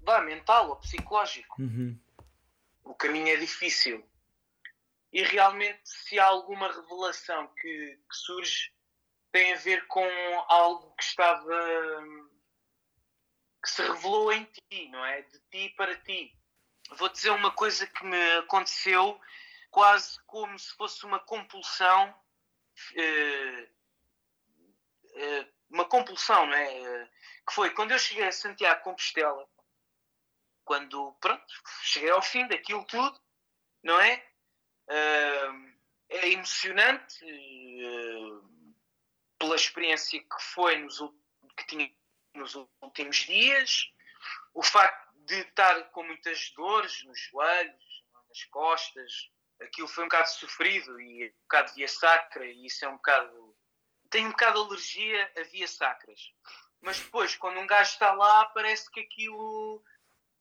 vá, 0.00 0.20
mental 0.20 0.68
ou 0.68 0.76
psicológico. 0.76 1.60
Uhum. 1.60 1.98
O 2.84 2.94
caminho 2.94 3.28
é 3.28 3.36
difícil. 3.36 4.06
E 5.12 5.22
realmente, 5.22 5.80
se 5.84 6.18
há 6.18 6.26
alguma 6.26 6.70
revelação 6.70 7.48
que, 7.60 7.98
que 8.08 8.16
surge, 8.16 8.70
tem 9.36 9.52
a 9.52 9.58
ver 9.58 9.86
com 9.86 10.08
algo 10.48 10.94
que 10.96 11.04
estava. 11.04 12.02
que 13.62 13.70
se 13.70 13.82
revelou 13.82 14.32
em 14.32 14.44
ti, 14.44 14.88
não 14.88 15.04
é? 15.04 15.20
De 15.20 15.38
ti 15.50 15.74
para 15.76 15.94
ti. 16.00 16.34
Vou 16.92 17.10
dizer 17.10 17.30
uma 17.30 17.50
coisa 17.50 17.86
que 17.86 18.06
me 18.06 18.36
aconteceu 18.38 19.20
quase 19.70 20.18
como 20.24 20.58
se 20.58 20.74
fosse 20.76 21.04
uma 21.04 21.20
compulsão. 21.20 22.14
Uh, 22.94 23.62
uh, 25.12 25.52
uma 25.68 25.84
compulsão, 25.84 26.46
não 26.46 26.54
é? 26.54 27.10
Que 27.46 27.52
foi 27.52 27.70
quando 27.74 27.90
eu 27.90 27.98
cheguei 27.98 28.24
a 28.24 28.32
Santiago 28.32 28.84
Compostela, 28.84 29.46
quando, 30.64 31.12
pronto, 31.20 31.44
cheguei 31.82 32.10
ao 32.10 32.22
fim 32.22 32.46
daquilo 32.48 32.84
tudo, 32.84 33.20
não 33.82 34.00
é? 34.00 34.16
Uh, 34.88 35.76
é 36.08 36.30
emocionante 36.30 37.24
pela 39.38 39.56
experiência 39.56 40.20
que 40.20 40.42
foi 40.54 40.76
nos, 40.78 40.98
que 41.56 41.66
tinha 41.66 41.92
nos 42.34 42.54
últimos 42.80 43.16
dias, 43.18 43.92
o 44.54 44.62
facto 44.62 45.12
de 45.26 45.40
estar 45.40 45.90
com 45.90 46.02
muitas 46.02 46.50
dores 46.50 47.04
nos 47.04 47.18
joelhos, 47.18 48.04
nas 48.28 48.44
costas, 48.44 49.30
aquilo 49.60 49.88
foi 49.88 50.04
um 50.04 50.08
bocado 50.08 50.28
sofrido 50.28 51.00
e 51.00 51.28
um 51.28 51.42
bocado 51.42 51.74
via 51.74 51.88
sacra, 51.88 52.46
e 52.46 52.66
isso 52.66 52.84
é 52.84 52.88
um 52.88 52.96
bocado 52.96 53.56
tenho 54.10 54.28
um 54.28 54.30
bocado 54.30 54.60
de 54.62 54.66
alergia 54.68 55.32
a 55.36 55.42
via 55.42 55.66
sacras. 55.66 56.32
Mas 56.80 57.00
depois, 57.00 57.34
quando 57.36 57.58
um 57.58 57.66
gajo 57.66 57.90
está 57.90 58.12
lá, 58.12 58.44
parece 58.46 58.90
que 58.90 59.00
aquilo 59.00 59.82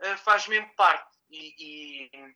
uh, 0.02 0.18
faz 0.20 0.48
mesmo 0.48 0.74
parte. 0.76 1.18
E, 1.30 1.56
e 1.58 2.36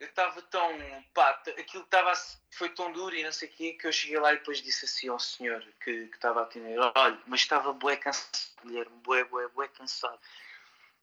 eu 0.00 0.06
estava 0.06 0.40
tão. 0.42 0.78
pá, 1.12 1.30
aquilo 1.58 1.82
estava. 1.82 2.12
foi 2.52 2.68
tão 2.70 2.92
duro 2.92 3.14
e 3.14 3.24
não 3.24 3.32
sei 3.32 3.48
o 3.48 3.52
quê, 3.52 3.72
que 3.72 3.86
eu 3.86 3.92
cheguei 3.92 4.18
lá 4.18 4.32
e 4.32 4.38
depois 4.38 4.62
disse 4.62 4.84
assim 4.84 5.08
ao 5.08 5.18
senhor 5.18 5.64
que 5.80 5.90
estava 5.90 6.40
a 6.40 6.42
atender: 6.44 6.78
olha, 6.78 7.20
mas 7.26 7.40
estava 7.40 7.72
bué 7.72 7.96
cansado, 7.96 8.30
Guilherme, 8.64 8.96
bué, 8.98 9.24
bué, 9.24 9.48
bué 9.48 9.68
cansado. 9.68 10.20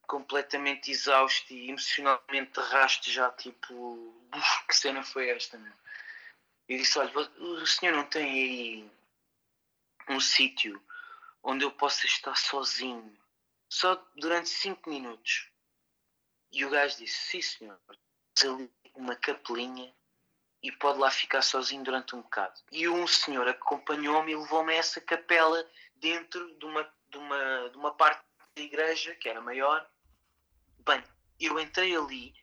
Completamente 0.07 0.91
exausto 0.91 1.51
e 1.51 1.69
emocionalmente 1.69 2.59
rasto 2.59 3.09
já, 3.09 3.31
tipo, 3.31 4.15
que 4.67 4.75
cena 4.75 5.03
foi 5.03 5.29
esta, 5.29 5.57
meu? 5.57 5.73
E 6.69 6.77
disse: 6.77 6.97
olha, 6.97 7.11
o 7.17 7.67
senhor 7.67 7.93
não 7.93 8.05
tem 8.05 8.23
aí 8.23 8.91
um 10.09 10.19
sítio 10.19 10.81
onde 11.43 11.65
eu 11.65 11.71
possa 11.71 12.05
estar 12.05 12.35
sozinho, 12.35 13.17
só 13.67 13.95
durante 14.15 14.49
5 14.49 14.89
minutos. 14.89 15.49
E 16.51 16.63
o 16.63 16.69
gajo 16.69 16.97
disse: 16.97 17.17
Sim, 17.17 17.41
senhor, 17.41 17.79
ali 18.43 18.71
uma 18.95 19.15
capelinha 19.15 19.93
e 20.61 20.71
pode 20.71 20.97
lá 20.97 21.11
ficar 21.11 21.41
sozinho 21.41 21.83
durante 21.83 22.15
um 22.15 22.21
bocado. 22.21 22.59
E 22.71 22.87
um 22.89 23.05
senhor 23.05 23.47
acompanhou-me 23.47 24.31
e 24.31 24.35
levou-me 24.35 24.73
a 24.73 24.77
essa 24.77 24.99
capela 24.99 25.63
dentro 25.97 26.57
de 26.57 26.65
uma, 26.65 26.83
de, 27.09 27.17
uma, 27.17 27.69
de 27.69 27.77
uma 27.77 27.93
parte 27.93 28.23
da 28.55 28.61
igreja 28.61 29.15
que 29.15 29.29
era 29.29 29.41
maior. 29.41 29.87
Bem, 30.85 31.03
eu 31.39 31.59
entrei 31.59 31.95
ali, 31.95 32.33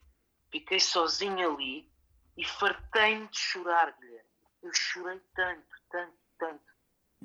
fiquei 0.50 0.78
sozinho 0.78 1.52
ali 1.52 1.90
e 2.36 2.44
fartei-me 2.44 3.26
de 3.28 3.38
chorar, 3.38 3.92
Guilherme. 3.98 4.30
Eu 4.62 4.72
chorei 4.72 5.20
tanto, 5.34 5.76
tanto, 5.90 6.14
tanto. 6.38 6.72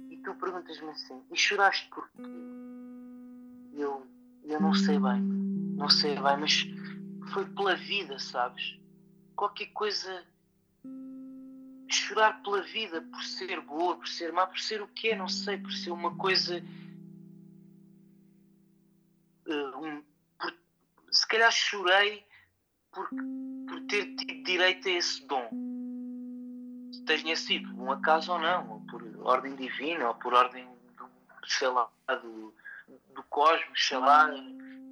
E 0.09 0.17
tu 0.23 0.33
perguntas-me 0.35 0.89
assim: 0.89 1.23
e 1.31 1.37
choraste 1.37 1.87
porquê? 1.89 2.21
Eu, 3.73 4.07
eu 4.43 4.59
não 4.59 4.73
sei 4.73 4.99
bem, 4.99 5.21
não 5.21 5.89
sei 5.89 6.15
bem, 6.15 6.37
mas 6.37 6.65
foi 7.31 7.45
pela 7.53 7.75
vida, 7.75 8.17
sabes? 8.17 8.79
Qualquer 9.37 9.67
coisa. 9.67 10.25
Chorar 11.89 12.41
pela 12.41 12.61
vida, 12.63 13.01
por 13.01 13.23
ser 13.23 13.61
boa, 13.61 13.95
por 13.95 14.07
ser 14.07 14.33
má, 14.33 14.45
por 14.45 14.59
ser 14.59 14.81
o 14.81 14.87
que 14.87 15.09
é, 15.09 15.15
não 15.15 15.29
sei, 15.29 15.57
por 15.57 15.71
ser 15.71 15.91
uma 15.91 16.17
coisa. 16.17 16.61
Uh, 19.45 19.85
um, 19.85 20.03
por, 20.37 20.53
se 21.09 21.25
calhar 21.27 21.51
chorei 21.51 22.25
por, 22.91 23.07
por 23.67 23.81
ter 23.87 24.15
tido 24.15 24.43
direito 24.43 24.89
a 24.89 24.91
esse 24.91 25.25
dom. 25.27 25.49
Se 26.91 27.05
tenha 27.05 27.35
sido 27.35 27.73
um 27.81 27.91
acaso 27.91 28.33
ou 28.33 28.39
não, 28.39 28.69
ou 28.69 28.81
por 28.81 29.01
ordem 29.25 29.55
divina 29.55 30.09
ou 30.09 30.15
por 30.15 30.33
ordem 30.33 30.67
do, 30.97 31.09
sei 31.47 31.67
lá, 31.69 31.89
do, 32.21 32.53
do 33.13 33.23
cosmos, 33.29 33.87
sei 33.87 33.97
lá. 33.97 34.29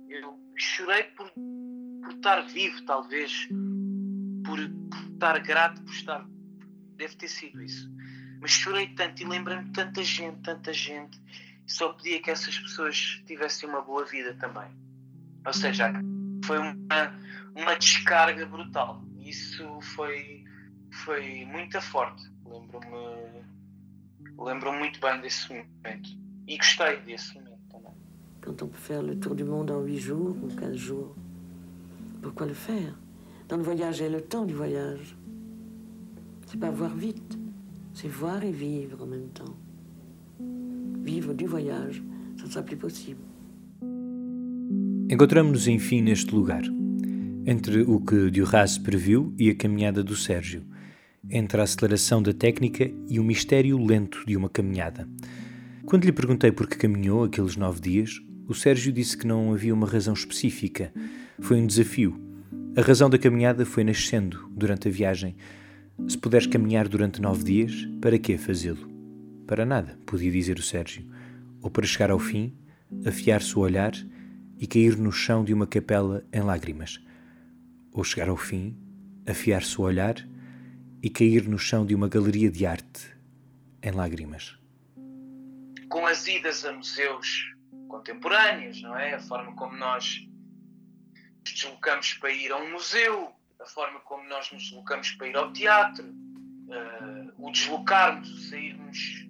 Eu 0.08 0.40
chorei 0.56 1.04
por, 1.04 1.30
por 1.30 2.14
estar 2.14 2.42
vivo, 2.44 2.86
talvez, 2.86 3.50
por, 4.46 4.60
estar 4.60 5.40
grato 5.40 5.82
por 5.82 5.94
estar. 5.94 6.26
Deve 6.98 7.16
ter 7.16 7.28
sido 7.28 7.62
isso. 7.62 7.92
Mas 8.40 8.52
chorei 8.52 8.88
tanto 8.96 9.22
e 9.22 9.26
lembrei-me 9.26 9.72
tanta 9.72 10.04
gente, 10.04 10.42
tanta 10.42 10.72
gente. 10.74 11.22
Só 11.66 11.94
pedia 11.94 12.22
que 12.22 12.30
essas 12.30 12.58
pessoas 12.58 13.22
tivessem 13.26 13.68
uma 13.68 13.82
boa 13.82 14.06
vida 14.06 14.36
também. 14.36 14.70
Ou 15.46 15.54
seja, 15.54 15.92
foi 16.46 16.60
uma, 16.60 17.20
uma 17.56 17.76
descarga 17.76 18.46
brutal. 18.46 19.04
Isso 19.20 19.82
foi, 19.82 20.44
foi 20.92 21.46
muito 21.46 21.82
forte. 21.82 22.24
Lembro-me 22.46 23.46
lembro 24.38 24.74
muito 24.74 25.00
bem 25.00 25.20
desse 25.22 25.50
momento. 25.50 26.10
E 26.48 26.58
gostei 26.58 26.98
desse 27.02 27.34
momento 27.36 27.62
também. 27.70 27.94
Quand 28.42 28.62
on 28.64 28.68
peut 28.68 28.80
faire 28.80 29.02
le 29.02 29.16
tour 29.16 29.36
du 29.36 29.44
monde 29.44 29.72
en 29.72 29.82
8 29.82 29.98
jours 30.00 30.38
ou 30.44 30.56
15 30.56 30.76
jours, 30.76 31.16
pourquoi 32.22 32.46
le 32.46 32.54
faire 32.54 32.94
Dans 33.48 33.58
le 33.58 33.64
voyage, 33.64 34.02
a 34.02 34.10
le 34.10 34.22
temps 34.22 34.46
du 34.46 34.54
voyage. 34.54 35.16
C'est 36.48 36.60
pas 36.60 36.72
voir 36.72 36.96
vite, 36.96 37.38
c'est 37.94 38.08
voir 38.08 38.44
et 38.44 38.52
vivre 38.52 39.04
en 39.04 39.08
même 39.08 39.30
temps. 39.34 39.56
Vivre 41.04 41.34
du 41.34 41.46
voyage, 41.46 42.04
ça 42.38 42.46
ne 42.46 42.52
sera 42.52 42.64
plus 42.64 42.78
possible. 42.78 43.22
Encontramos-nos 45.12 45.70
enfim 45.70 46.02
neste 46.02 46.32
lugar, 46.32 46.64
entre 47.46 47.82
o 47.82 48.00
que 48.00 48.32
Duras 48.32 48.80
previu 48.80 49.34
e 49.38 49.50
a 49.50 49.56
caminhada 49.56 50.04
do 50.04 50.16
Sérgio 50.16 50.64
entre 51.30 51.60
a 51.60 51.64
aceleração 51.64 52.22
da 52.22 52.34
técnica 52.34 52.90
e 53.10 53.20
o 53.20 53.24
mistério 53.24 53.84
lento 53.84 54.24
de 54.26 54.36
uma 54.36 54.50
caminhada. 54.50 55.08
Quando 55.86 56.06
lhe 56.06 56.12
perguntei 56.12 56.52
por 56.52 56.68
que 56.68 56.78
caminhou 56.78 57.24
aqueles 57.24 57.56
nove 57.56 57.82
dias, 57.82 58.22
o 58.48 58.54
Sérgio 58.54 58.92
disse 58.92 59.18
que 59.18 59.28
não 59.28 59.54
havia 59.54 59.74
uma 59.74 59.88
razão 59.88 60.14
específica. 60.14 60.92
Foi 61.40 61.60
um 61.60 61.66
desafio. 61.66 62.20
A 62.78 62.82
razão 62.82 63.10
da 63.10 63.18
caminhada 63.18 63.66
foi 63.66 63.86
nascendo 63.86 64.50
durante 64.50 64.90
a 64.90 64.92
viagem. 64.92 65.38
Se 66.10 66.18
puderes 66.18 66.46
caminhar 66.46 66.90
durante 66.90 67.22
nove 67.22 67.42
dias, 67.42 67.88
para 68.02 68.20
que 68.20 68.38
fazê-lo? 68.38 68.90
Para 69.48 69.66
nada, 69.66 69.98
podia 70.06 70.30
dizer 70.30 70.60
o 70.60 70.62
Sérgio. 70.62 71.10
Ou 71.62 71.72
para 71.72 71.86
chegar 71.86 72.12
ao 72.12 72.20
fim, 72.20 72.54
afiar-se 73.08 73.58
o 73.58 73.62
olhar 73.62 73.94
e 74.60 74.68
cair 74.68 74.98
no 74.98 75.10
chão 75.10 75.42
de 75.42 75.54
uma 75.54 75.66
capela 75.66 76.26
em 76.34 76.42
lágrimas. 76.42 77.00
Ou 77.94 78.04
chegar 78.04 78.28
ao 78.28 78.36
fim, 78.36 78.78
afiar-se 79.26 79.80
o 79.80 79.86
olhar 79.86 80.16
e 81.02 81.10
cair 81.10 81.48
no 81.48 81.58
chão 81.58 81.86
de 81.86 81.96
uma 81.96 82.10
galeria 82.10 82.52
de 82.52 82.66
arte 82.66 83.08
em 83.82 83.92
lágrimas. 83.92 84.60
Com 85.88 86.06
as 86.06 86.28
idas 86.28 86.66
a 86.66 86.74
museus 86.74 87.56
contemporâneas, 87.88 88.82
não 88.82 88.98
é? 88.98 89.14
A 89.14 89.20
forma 89.20 89.56
como 89.56 89.78
nós 89.78 90.28
deslocamos 91.54 92.14
para 92.14 92.32
ir 92.32 92.52
a 92.52 92.58
um 92.58 92.72
museu, 92.72 93.34
a 93.60 93.66
forma 93.66 94.00
como 94.02 94.28
nós 94.28 94.52
nos 94.52 94.64
deslocamos 94.64 95.12
para 95.12 95.28
ir 95.28 95.36
ao 95.36 95.52
teatro, 95.54 96.06
uh, 96.06 97.34
o 97.38 97.52
deslocarmos, 97.52 98.30
o 98.30 98.50
sairmos, 98.50 99.28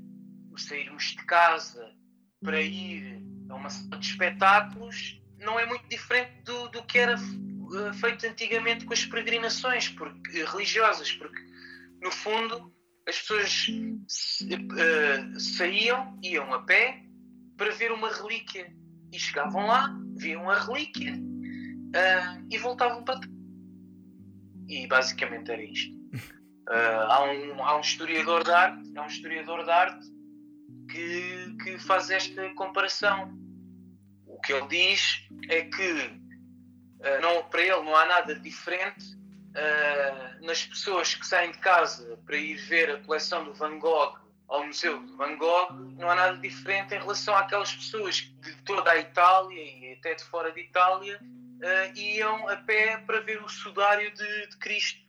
o 0.51 0.57
sairmos 0.57 1.03
de 1.03 1.25
casa 1.25 1.93
para 2.43 2.61
ir 2.61 3.21
a 3.49 3.55
uma 3.55 3.69
sala 3.69 3.97
de 3.97 4.07
espetáculos 4.07 5.21
não 5.39 5.59
é 5.59 5.65
muito 5.65 5.87
diferente 5.87 6.41
do, 6.43 6.69
do 6.69 6.83
que 6.83 6.97
era 6.97 7.15
uh, 7.15 7.93
feito 7.93 8.25
antigamente 8.25 8.85
com 8.85 8.93
as 8.93 9.05
peregrinações 9.05 9.89
porque, 9.89 10.43
religiosas, 10.43 11.11
porque 11.13 11.41
no 12.01 12.11
fundo 12.11 12.73
as 13.07 13.19
pessoas 13.19 13.67
uh, 13.69 15.39
saíam, 15.39 16.17
iam 16.23 16.53
a 16.53 16.63
pé 16.63 17.03
para 17.55 17.71
ver 17.71 17.91
uma 17.91 18.11
relíquia 18.11 18.73
e 19.11 19.19
chegavam 19.19 19.67
lá, 19.67 19.95
viam 20.17 20.49
a 20.49 20.59
relíquia 20.59 21.15
uh, 21.95 22.45
e 22.51 22.57
voltavam 22.57 23.03
para 23.03 23.19
trás. 23.19 23.33
E 24.67 24.87
basicamente 24.87 25.51
era 25.51 25.63
isto. 25.63 25.95
Uh, 26.67 27.01
há, 27.09 27.23
um, 27.23 27.63
há 27.63 27.77
um 27.77 27.81
historiador 27.81 28.43
de 28.43 28.51
arte, 28.51 28.97
há 28.97 29.03
um 29.03 29.07
historiador 29.07 29.63
de 29.63 29.71
arte 29.71 30.07
que, 30.91 31.55
que 31.63 31.79
faz 31.79 32.09
esta 32.09 32.53
comparação. 32.55 33.33
O 34.25 34.39
que 34.41 34.53
ele 34.53 34.67
diz 34.67 35.27
é 35.49 35.61
que 35.61 35.91
uh, 35.91 37.21
não, 37.21 37.43
para 37.49 37.61
ele 37.61 37.81
não 37.83 37.95
há 37.95 38.05
nada 38.05 38.35
diferente 38.39 39.15
uh, 39.15 40.45
nas 40.45 40.65
pessoas 40.65 41.15
que 41.15 41.25
saem 41.25 41.51
de 41.51 41.59
casa 41.59 42.19
para 42.25 42.35
ir 42.35 42.55
ver 42.55 42.91
a 42.91 42.99
coleção 43.01 43.45
do 43.45 43.53
Van 43.53 43.79
Gogh 43.79 44.17
ao 44.47 44.65
Museu 44.65 45.03
de 45.03 45.11
Van 45.13 45.35
Gogh, 45.37 45.71
não 45.97 46.09
há 46.09 46.15
nada 46.15 46.37
diferente 46.37 46.93
em 46.93 46.99
relação 46.99 47.35
àquelas 47.35 47.73
pessoas 47.73 48.17
de 48.17 48.55
toda 48.63 48.91
a 48.91 48.97
Itália 48.97 49.59
e 49.59 49.93
até 49.93 50.13
de 50.13 50.23
fora 50.23 50.51
de 50.51 50.61
Itália 50.61 51.19
uh, 51.61 51.97
iam 51.97 52.47
a 52.47 52.57
pé 52.57 52.97
para 52.97 53.21
ver 53.21 53.41
o 53.43 53.49
sudário 53.49 54.13
de, 54.13 54.47
de, 54.47 54.57
Cristo 54.57 54.99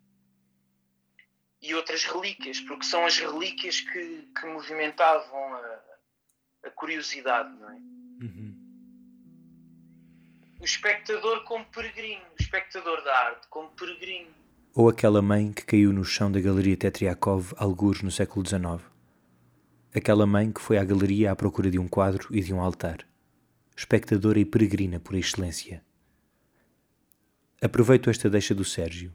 e 1.60 1.74
outras 1.74 2.04
relíquias, 2.04 2.60
porque 2.60 2.84
são 2.84 3.04
as 3.04 3.18
relíquias 3.18 3.80
que, 3.80 4.28
que 4.38 4.46
movimentavam 4.46 5.54
a, 5.54 5.80
a, 6.64 6.70
curiosidade, 6.70 7.50
não 7.58 7.70
é? 7.70 7.74
Uhum. 8.22 8.56
O 10.60 10.64
espectador 10.64 11.44
como 11.44 11.64
peregrino, 11.66 12.22
o 12.38 12.42
espectador 12.42 13.02
da 13.04 13.18
arte 13.18 13.46
como 13.48 13.70
peregrino. 13.70 14.30
Ou 14.74 14.88
aquela 14.88 15.22
mãe 15.22 15.52
que 15.52 15.64
caiu 15.64 15.92
no 15.92 16.04
chão 16.04 16.30
da 16.30 16.40
Galeria 16.40 16.76
Tetriakov, 16.76 17.54
algures 17.56 18.02
no 18.02 18.10
século 18.10 18.46
XIX. 18.46 18.84
Aquela 19.94 20.26
mãe 20.26 20.52
que 20.52 20.60
foi 20.60 20.76
à 20.76 20.84
galeria 20.84 21.32
à 21.32 21.36
procura 21.36 21.70
de 21.70 21.78
um 21.78 21.88
quadro 21.88 22.28
e 22.30 22.42
de 22.42 22.52
um 22.52 22.60
altar. 22.60 22.98
Espectadora 23.74 24.38
e 24.38 24.44
peregrina 24.44 25.00
por 25.00 25.14
excelência. 25.14 25.85
Aproveito 27.62 28.10
esta 28.10 28.28
deixa 28.28 28.54
do 28.54 28.66
Sérgio, 28.66 29.10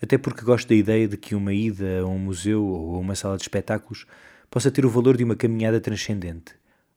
até 0.00 0.16
porque 0.16 0.44
gosto 0.44 0.68
da 0.68 0.74
ideia 0.76 1.08
de 1.08 1.16
que 1.16 1.34
uma 1.34 1.52
ida 1.52 2.00
a 2.00 2.06
um 2.06 2.16
museu 2.16 2.64
ou 2.64 2.94
a 2.94 2.98
uma 3.00 3.16
sala 3.16 3.36
de 3.36 3.42
espetáculos 3.42 4.06
possa 4.48 4.70
ter 4.70 4.86
o 4.86 4.88
valor 4.88 5.16
de 5.16 5.24
uma 5.24 5.34
caminhada 5.34 5.80
transcendente, 5.80 6.54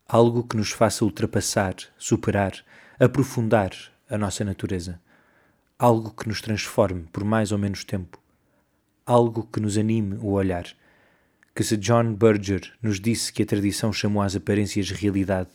algo 0.07 0.43
que 0.43 0.55
nos 0.55 0.69
faça 0.69 1.03
ultrapassar, 1.03 1.73
superar, 1.97 2.53
aprofundar 2.99 3.71
a 4.07 4.15
nossa 4.15 4.45
natureza, 4.45 5.01
algo 5.79 6.11
que 6.11 6.27
nos 6.27 6.39
transforme 6.39 7.07
por 7.11 7.23
mais 7.23 7.51
ou 7.51 7.57
menos 7.57 7.83
tempo, 7.83 8.21
algo 9.07 9.49
que 9.51 9.59
nos 9.59 9.75
anime 9.75 10.17
o 10.17 10.33
olhar. 10.33 10.67
Que 11.55 11.63
se 11.63 11.77
John 11.77 12.13
Berger 12.13 12.71
nos 12.79 12.99
disse 12.99 13.33
que 13.33 13.41
a 13.41 13.45
tradição 13.45 13.91
chamou 13.91 14.21
às 14.21 14.35
aparências 14.35 14.91
realidade 14.91 15.49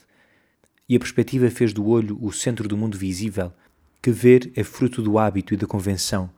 e 0.88 0.96
a 0.96 0.98
perspectiva 0.98 1.48
fez 1.50 1.72
do 1.72 1.86
olho 1.86 2.18
o 2.20 2.32
centro 2.32 2.66
do 2.66 2.76
mundo 2.76 2.98
visível, 2.98 3.52
que 4.04 4.10
ver 4.10 4.52
é 4.54 4.62
fruto 4.62 5.00
do 5.00 5.18
hábito 5.18 5.54
e 5.54 5.56
da 5.56 5.66
convenção. 5.66 6.30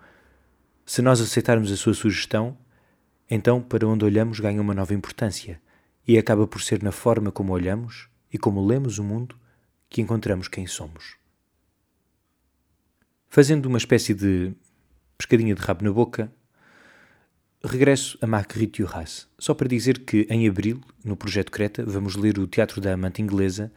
Se 0.84 1.02
nós 1.02 1.20
aceitarmos 1.20 1.72
a 1.72 1.76
sua 1.76 1.94
sugestão, 1.94 2.56
então 3.28 3.60
para 3.60 3.84
onde 3.88 4.04
olhamos 4.04 4.38
ganha 4.38 4.62
uma 4.62 4.72
nova 4.72 4.94
importância 4.94 5.60
e 6.06 6.16
acaba 6.16 6.46
por 6.46 6.62
ser 6.62 6.80
na 6.80 6.92
forma 6.92 7.32
como 7.32 7.52
olhamos 7.52 8.08
e 8.32 8.38
como 8.38 8.64
lemos 8.64 9.00
o 9.00 9.02
mundo 9.02 9.36
que 9.90 10.00
encontramos 10.00 10.46
quem 10.46 10.64
somos. 10.64 11.16
Fazendo 13.28 13.66
uma 13.66 13.78
espécie 13.78 14.14
de 14.14 14.54
pescadinha 15.18 15.52
de 15.52 15.60
rabo 15.60 15.82
na 15.82 15.90
boca, 15.90 16.32
regresso 17.64 18.16
a 18.22 18.28
Marguerite 18.28 18.80
Duras, 18.80 19.28
só 19.40 19.54
para 19.54 19.66
dizer 19.66 20.04
que 20.04 20.24
em 20.30 20.48
abril, 20.48 20.80
no 21.04 21.16
Projeto 21.16 21.50
Creta, 21.50 21.84
vamos 21.84 22.14
ler 22.14 22.38
o 22.38 22.46
Teatro 22.46 22.80
da 22.80 22.92
Amante 22.92 23.20
Inglesa 23.20 23.72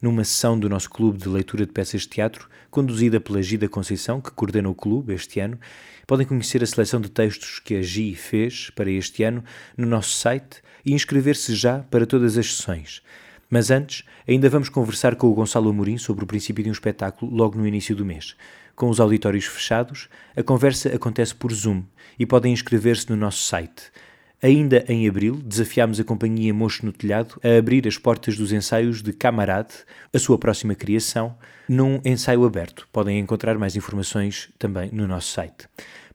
numa 0.00 0.24
sessão 0.24 0.58
do 0.58 0.68
nosso 0.68 0.90
clube 0.90 1.18
de 1.18 1.28
leitura 1.28 1.66
de 1.66 1.72
peças 1.72 2.02
de 2.02 2.08
teatro, 2.08 2.48
conduzida 2.70 3.20
pela 3.20 3.42
Gida 3.42 3.68
Conceição, 3.68 4.20
que 4.20 4.30
coordena 4.30 4.68
o 4.68 4.74
clube 4.74 5.14
este 5.14 5.40
ano. 5.40 5.58
Podem 6.06 6.26
conhecer 6.26 6.62
a 6.62 6.66
seleção 6.66 7.00
de 7.00 7.10
textos 7.10 7.58
que 7.58 7.74
a 7.74 7.82
Gi 7.82 8.14
fez 8.14 8.70
para 8.70 8.90
este 8.90 9.22
ano 9.22 9.44
no 9.76 9.86
nosso 9.86 10.10
site 10.10 10.62
e 10.84 10.92
inscrever-se 10.92 11.54
já 11.54 11.80
para 11.80 12.06
todas 12.06 12.38
as 12.38 12.54
sessões. 12.54 13.02
Mas 13.50 13.70
antes, 13.70 14.04
ainda 14.28 14.48
vamos 14.48 14.68
conversar 14.68 15.16
com 15.16 15.26
o 15.26 15.34
Gonçalo 15.34 15.70
Amorim 15.70 15.96
sobre 15.96 16.24
o 16.24 16.26
princípio 16.26 16.62
de 16.62 16.70
um 16.70 16.72
espetáculo 16.72 17.34
logo 17.34 17.58
no 17.58 17.66
início 17.66 17.96
do 17.96 18.04
mês. 18.04 18.36
Com 18.76 18.90
os 18.90 19.00
auditórios 19.00 19.46
fechados, 19.46 20.08
a 20.36 20.42
conversa 20.42 20.94
acontece 20.94 21.34
por 21.34 21.52
Zoom 21.52 21.82
e 22.18 22.26
podem 22.26 22.52
inscrever-se 22.52 23.10
no 23.10 23.16
nosso 23.16 23.42
site 23.42 23.90
Ainda 24.40 24.84
em 24.88 25.08
abril, 25.08 25.34
desafiámos 25.44 25.98
a 25.98 26.04
companhia 26.04 26.54
Mocho 26.54 26.86
no 26.86 26.92
Telhado 26.92 27.40
a 27.42 27.58
abrir 27.58 27.88
as 27.88 27.98
portas 27.98 28.36
dos 28.36 28.52
ensaios 28.52 29.02
de 29.02 29.12
Camarade, 29.12 29.74
a 30.14 30.18
sua 30.18 30.38
próxima 30.38 30.76
criação, 30.76 31.36
num 31.68 32.00
ensaio 32.04 32.44
aberto. 32.44 32.86
Podem 32.92 33.18
encontrar 33.18 33.58
mais 33.58 33.74
informações 33.74 34.48
também 34.56 34.90
no 34.92 35.08
nosso 35.08 35.32
site. 35.32 35.66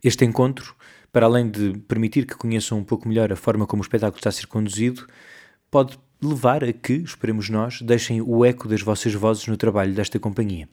Este 0.02 0.24
encontro, 0.24 0.74
para 1.12 1.26
além 1.26 1.50
de 1.52 1.78
permitir 1.80 2.26
que 2.26 2.38
conheçam 2.38 2.80
um 2.80 2.84
pouco 2.84 3.10
melhor 3.10 3.30
a 3.30 3.36
forma 3.36 3.68
como 3.68 3.82
o 3.82 3.86
espetáculo 3.86 4.20
está 4.20 4.30
a 4.30 4.32
ser 4.32 4.48
conduzido, 4.48 5.06
pode 5.70 6.00
levar 6.22 6.64
a 6.64 6.72
que, 6.72 6.94
esperemos 6.94 7.50
nós, 7.50 7.82
deixem 7.82 8.22
o 8.22 8.46
eco 8.46 8.70
das 8.70 8.82
vossas 8.82 9.14
vozes 9.14 9.48
no 9.48 9.58
trabalho 9.58 9.94
desta 9.94 10.18
companhia. 10.18 10.70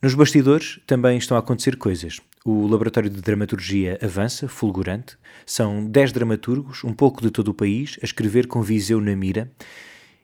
Nos 0.00 0.14
bastidores 0.14 0.80
também 0.86 1.18
estão 1.18 1.36
a 1.36 1.40
acontecer 1.40 1.76
coisas. 1.76 2.20
O 2.46 2.66
Laboratório 2.66 3.08
de 3.08 3.22
Dramaturgia 3.22 3.98
avança, 4.02 4.46
fulgurante. 4.46 5.16
São 5.46 5.86
10 5.88 6.12
dramaturgos, 6.12 6.84
um 6.84 6.92
pouco 6.92 7.22
de 7.22 7.30
todo 7.30 7.48
o 7.48 7.54
país, 7.54 7.98
a 8.02 8.04
escrever 8.04 8.46
com 8.46 8.60
Viseu 8.60 9.00
na 9.00 9.16
mira. 9.16 9.50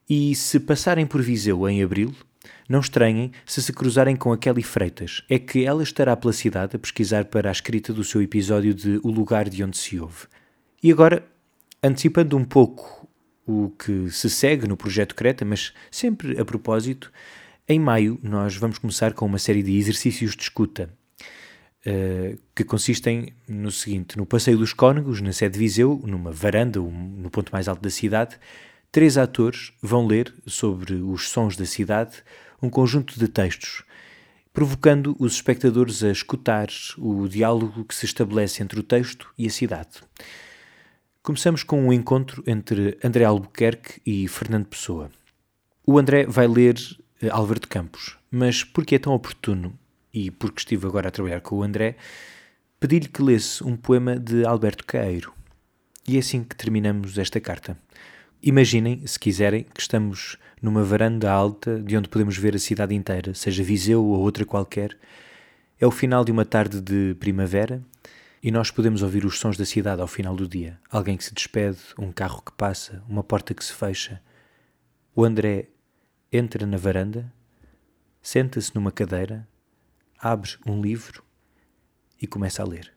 E 0.06 0.34
se 0.34 0.60
passarem 0.60 1.06
por 1.06 1.22
Viseu 1.22 1.66
em 1.66 1.82
abril, 1.82 2.14
não 2.68 2.80
estranhem 2.80 3.32
se 3.46 3.62
se 3.62 3.72
cruzarem 3.72 4.16
com 4.16 4.30
a 4.34 4.36
Kelly 4.36 4.62
Freitas. 4.62 5.22
É 5.30 5.38
que 5.38 5.64
ela 5.64 5.82
estará 5.82 6.14
pela 6.14 6.34
cidade 6.34 6.76
a 6.76 6.78
pesquisar 6.78 7.24
para 7.24 7.48
a 7.48 7.52
escrita 7.52 7.90
do 7.90 8.04
seu 8.04 8.20
episódio 8.20 8.74
de 8.74 9.00
O 9.02 9.10
Lugar 9.10 9.48
de 9.48 9.64
Onde 9.64 9.78
Se 9.78 9.98
Ouve. 9.98 10.26
E 10.82 10.92
agora, 10.92 11.26
antecipando 11.82 12.36
um 12.36 12.44
pouco 12.44 13.08
o 13.46 13.70
que 13.70 14.10
se 14.10 14.28
segue 14.28 14.68
no 14.68 14.76
projeto 14.76 15.14
Creta, 15.14 15.42
mas 15.42 15.72
sempre 15.90 16.38
a 16.38 16.44
propósito, 16.44 17.10
em 17.66 17.80
maio 17.80 18.20
nós 18.22 18.56
vamos 18.56 18.76
começar 18.76 19.14
com 19.14 19.24
uma 19.24 19.38
série 19.38 19.62
de 19.62 19.74
exercícios 19.78 20.36
de 20.36 20.42
escuta 20.42 20.99
uh, 21.86 22.38
que 22.54 22.64
consistem 22.64 23.32
no 23.48 23.70
seguinte: 23.70 24.16
no 24.16 24.26
Passeio 24.26 24.58
dos 24.58 24.72
Cónegos, 24.72 25.20
na 25.20 25.32
sede 25.32 25.54
de 25.54 25.58
Viseu, 25.58 26.00
numa 26.04 26.32
varanda, 26.32 26.80
um, 26.80 26.90
no 26.90 27.30
ponto 27.30 27.50
mais 27.52 27.68
alto 27.68 27.82
da 27.82 27.90
cidade, 27.90 28.36
três 28.90 29.16
atores 29.16 29.72
vão 29.82 30.06
ler 30.06 30.32
sobre 30.46 30.94
os 30.94 31.28
sons 31.28 31.56
da 31.56 31.66
cidade 31.66 32.22
um 32.62 32.68
conjunto 32.68 33.18
de 33.18 33.26
textos, 33.26 33.84
provocando 34.52 35.16
os 35.18 35.34
espectadores 35.34 36.02
a 36.04 36.10
escutar 36.10 36.68
o 36.98 37.26
diálogo 37.26 37.84
que 37.84 37.94
se 37.94 38.04
estabelece 38.04 38.62
entre 38.62 38.78
o 38.78 38.82
texto 38.82 39.32
e 39.38 39.46
a 39.46 39.50
cidade. 39.50 40.02
Começamos 41.22 41.62
com 41.62 41.86
um 41.86 41.92
encontro 41.92 42.42
entre 42.46 42.98
André 43.02 43.24
Albuquerque 43.24 44.00
e 44.04 44.26
Fernando 44.28 44.66
Pessoa. 44.66 45.10
O 45.86 45.98
André 45.98 46.26
vai 46.26 46.46
ler 46.46 46.76
eh, 47.22 47.28
Álvaro 47.30 47.60
de 47.60 47.66
Campos, 47.66 48.16
mas 48.30 48.64
por 48.64 48.84
que 48.84 48.94
é 48.94 48.98
tão 48.98 49.12
oportuno 49.12 49.78
e 50.12 50.30
porque 50.30 50.60
estive 50.60 50.86
agora 50.86 51.08
a 51.08 51.10
trabalhar 51.10 51.40
com 51.40 51.56
o 51.56 51.62
André, 51.62 51.96
pedi-lhe 52.78 53.08
que 53.08 53.22
lesse 53.22 53.62
um 53.64 53.76
poema 53.76 54.18
de 54.18 54.44
Alberto 54.44 54.84
Caeiro. 54.84 55.32
E 56.06 56.16
é 56.16 56.20
assim 56.20 56.42
que 56.42 56.56
terminamos 56.56 57.16
esta 57.18 57.40
carta. 57.40 57.76
Imaginem, 58.42 59.06
se 59.06 59.18
quiserem, 59.18 59.64
que 59.64 59.80
estamos 59.80 60.38
numa 60.62 60.82
varanda 60.82 61.30
alta 61.30 61.78
de 61.78 61.96
onde 61.96 62.08
podemos 62.08 62.36
ver 62.36 62.54
a 62.54 62.58
cidade 62.58 62.94
inteira, 62.94 63.34
seja 63.34 63.62
Viseu 63.62 64.02
ou 64.04 64.18
outra 64.18 64.44
qualquer. 64.44 64.96
É 65.78 65.86
o 65.86 65.90
final 65.90 66.24
de 66.24 66.32
uma 66.32 66.44
tarde 66.44 66.80
de 66.80 67.14
primavera 67.20 67.82
e 68.42 68.50
nós 68.50 68.70
podemos 68.70 69.02
ouvir 69.02 69.26
os 69.26 69.38
sons 69.38 69.58
da 69.58 69.66
cidade 69.66 70.00
ao 70.00 70.06
final 70.06 70.34
do 70.34 70.48
dia. 70.48 70.78
Alguém 70.90 71.16
que 71.16 71.24
se 71.24 71.34
despede, 71.34 71.78
um 71.98 72.10
carro 72.10 72.40
que 72.40 72.52
passa, 72.52 73.02
uma 73.06 73.22
porta 73.22 73.52
que 73.52 73.64
se 73.64 73.72
fecha. 73.72 74.22
O 75.14 75.24
André 75.24 75.68
entra 76.32 76.66
na 76.66 76.78
varanda, 76.78 77.30
senta-se 78.22 78.74
numa 78.74 78.90
cadeira, 78.90 79.46
abre 80.22 80.50
um 80.66 80.82
livro 80.82 81.24
e 82.20 82.26
começa 82.26 82.62
a 82.62 82.66
ler. 82.66 82.94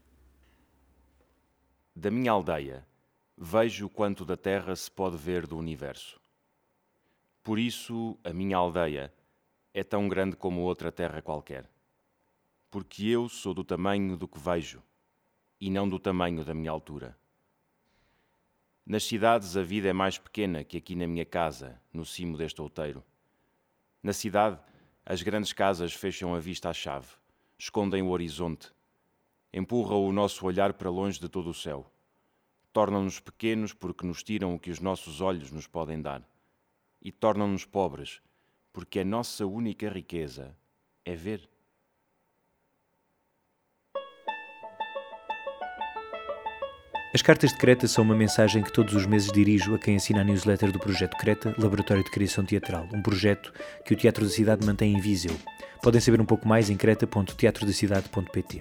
Da 1.96 2.12
minha 2.12 2.30
aldeia, 2.34 2.86
vejo 3.38 3.88
quanto 3.88 4.26
da 4.26 4.36
terra 4.36 4.76
se 4.76 4.92
pode 4.92 5.16
ver 5.16 5.48
do 5.48 5.58
universo. 5.58 6.20
Por 7.42 7.58
isso, 7.58 8.20
a 8.26 8.34
minha 8.34 8.58
aldeia 8.58 9.14
é 9.74 9.86
tão 9.86 10.10
grande 10.10 10.36
como 10.36 10.62
outra 10.62 10.92
terra 10.92 11.22
qualquer. 11.22 11.70
Porque 12.70 13.06
eu 13.06 13.30
sou 13.30 13.54
do 13.54 13.64
tamanho 13.64 14.18
do 14.18 14.28
que 14.28 14.38
vejo 14.38 14.84
e 15.62 15.70
não 15.70 15.88
do 15.88 16.00
tamanho 16.00 16.44
da 16.44 16.54
minha 16.54 16.72
altura. 16.72 17.18
Nas 18.86 19.06
cidades 19.06 19.56
a 19.56 19.64
vida 19.64 19.88
é 19.88 19.94
mais 19.94 20.18
pequena 20.18 20.62
que 20.66 20.76
aqui 20.76 20.94
na 20.94 21.08
minha 21.08 21.26
casa, 21.26 21.82
no 21.94 22.06
cimo 22.06 22.38
deste 22.38 22.62
outeiro. 22.62 23.02
Na 24.02 24.12
cidade, 24.12 24.60
as 25.06 25.22
grandes 25.22 25.52
casas 25.52 25.94
fecham 25.94 26.34
a 26.34 26.40
vista 26.40 26.70
à 26.70 26.74
chave, 26.74 27.08
escondem 27.58 28.02
o 28.02 28.10
horizonte, 28.10 28.72
empurram 29.54 30.06
o 30.06 30.12
nosso 30.12 30.46
olhar 30.46 30.74
para 30.74 30.90
longe 30.90 31.20
de 31.20 31.28
todo 31.28 31.50
o 31.50 31.54
céu. 31.54 31.92
Tornam-nos 32.72 33.20
pequenos 33.20 33.74
porque 33.74 34.06
nos 34.06 34.24
tiram 34.24 34.56
o 34.56 34.60
que 34.60 34.72
os 34.72 34.80
nossos 34.80 35.22
olhos 35.22 35.52
nos 35.52 35.68
podem 35.68 36.02
dar. 36.02 36.28
E 37.02 37.12
tornam-nos 37.12 37.66
pobres 37.66 38.22
porque 38.72 39.02
a 39.02 39.06
nossa 39.06 39.46
única 39.46 39.88
riqueza 39.90 40.58
é 41.06 41.16
ver. 41.16 41.48
As 47.14 47.22
cartas 47.22 47.52
de 47.52 47.58
Creta 47.58 47.88
são 47.88 48.04
uma 48.04 48.16
mensagem 48.16 48.64
que 48.64 48.74
todos 48.74 48.96
os 48.96 49.06
meses 49.06 49.32
dirijo 49.32 49.76
a 49.76 49.78
quem 49.78 49.96
assina 49.96 50.22
a 50.22 50.24
newsletter 50.24 50.72
do 50.72 50.80
Projeto 50.80 51.16
Creta, 51.16 51.54
Laboratório 51.60 52.04
de 52.04 52.10
Criação 52.10 52.44
Teatral, 52.44 52.90
um 52.92 53.04
projeto 53.04 53.54
que 53.86 53.94
o 53.94 53.96
Teatro 53.96 54.26
da 54.26 54.32
Cidade 54.32 54.66
mantém 54.66 54.96
em 54.96 55.00
Viseu. 55.00 55.36
Podem 55.84 56.02
saber 56.02 56.20
um 56.20 56.26
pouco 56.26 56.48
mais 56.48 56.72
em 56.72 56.76
creta.teatrodacidade.pt. 56.76 58.58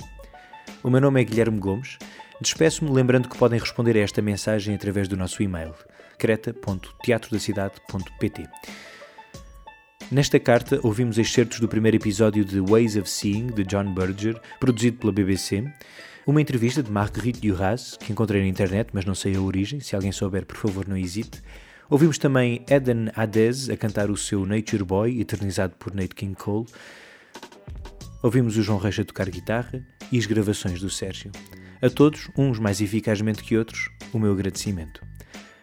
O 0.82 0.90
meu 0.90 1.00
nome 1.00 1.22
é 1.22 1.24
Guilherme 1.24 1.58
Gomes. 1.58 1.96
Despeço-me 2.42 2.90
lembrando 2.90 3.26
que 3.26 3.38
podem 3.38 3.58
responder 3.58 3.96
a 3.96 4.00
esta 4.00 4.20
mensagem 4.20 4.74
através 4.74 5.08
do 5.08 5.16
nosso 5.16 5.42
e-mail 5.42 5.74
creta.teatrodacidade.pt. 6.18 8.48
Nesta 10.10 10.38
carta 10.38 10.78
ouvimos 10.82 11.16
excertos 11.16 11.58
do 11.58 11.66
primeiro 11.66 11.96
episódio 11.96 12.44
de 12.44 12.60
Ways 12.60 12.96
of 12.96 13.08
Seeing, 13.08 13.46
de 13.46 13.64
John 13.64 13.94
Berger, 13.94 14.38
produzido 14.60 14.98
pela 14.98 15.10
BBC, 15.10 15.64
uma 16.26 16.40
entrevista 16.40 16.82
de 16.82 16.90
Marguerite 16.90 17.40
Duras, 17.40 17.96
que 17.96 18.12
encontrei 18.12 18.40
na 18.40 18.48
internet, 18.48 18.90
mas 18.92 19.04
não 19.04 19.14
sei 19.14 19.34
a 19.34 19.40
origem, 19.40 19.80
se 19.80 19.96
alguém 19.96 20.12
souber, 20.12 20.46
por 20.46 20.56
favor, 20.56 20.86
não 20.86 20.96
hesite. 20.96 21.42
Ouvimos 21.90 22.16
também 22.16 22.64
Eden 22.70 23.10
Adez 23.16 23.68
a 23.68 23.76
cantar 23.76 24.10
o 24.10 24.16
seu 24.16 24.46
Nature 24.46 24.84
Boy, 24.84 25.20
eternizado 25.20 25.74
por 25.78 25.92
Nate 25.92 26.14
King 26.14 26.34
Cole. 26.34 26.66
Ouvimos 28.22 28.56
o 28.56 28.62
João 28.62 28.78
Reis 28.78 28.98
a 29.00 29.04
tocar 29.04 29.28
guitarra 29.28 29.84
e 30.12 30.18
as 30.18 30.26
gravações 30.26 30.80
do 30.80 30.88
Sérgio. 30.88 31.32
A 31.82 31.90
todos, 31.90 32.30
uns 32.38 32.60
mais 32.60 32.80
eficazmente 32.80 33.42
que 33.42 33.56
outros, 33.56 33.90
o 34.12 34.18
meu 34.18 34.32
agradecimento. 34.32 35.04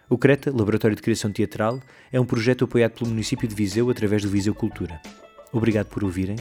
O 0.09 0.17
CRETA, 0.17 0.51
Laboratório 0.51 0.95
de 0.95 1.01
Criação 1.01 1.31
Teatral, 1.31 1.79
é 2.11 2.19
um 2.19 2.25
projeto 2.25 2.65
apoiado 2.65 2.93
pelo 2.93 3.09
município 3.09 3.47
de 3.47 3.55
Viseu 3.55 3.89
através 3.89 4.23
do 4.23 4.29
Viseu 4.29 4.53
Cultura. 4.53 5.01
Obrigado 5.53 5.87
por 5.87 6.03
ouvirem 6.03 6.35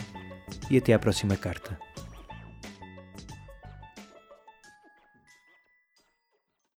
e 0.69 0.77
até 0.77 0.93
à 0.93 0.99
próxima 0.99 1.37
carta. 1.37 1.88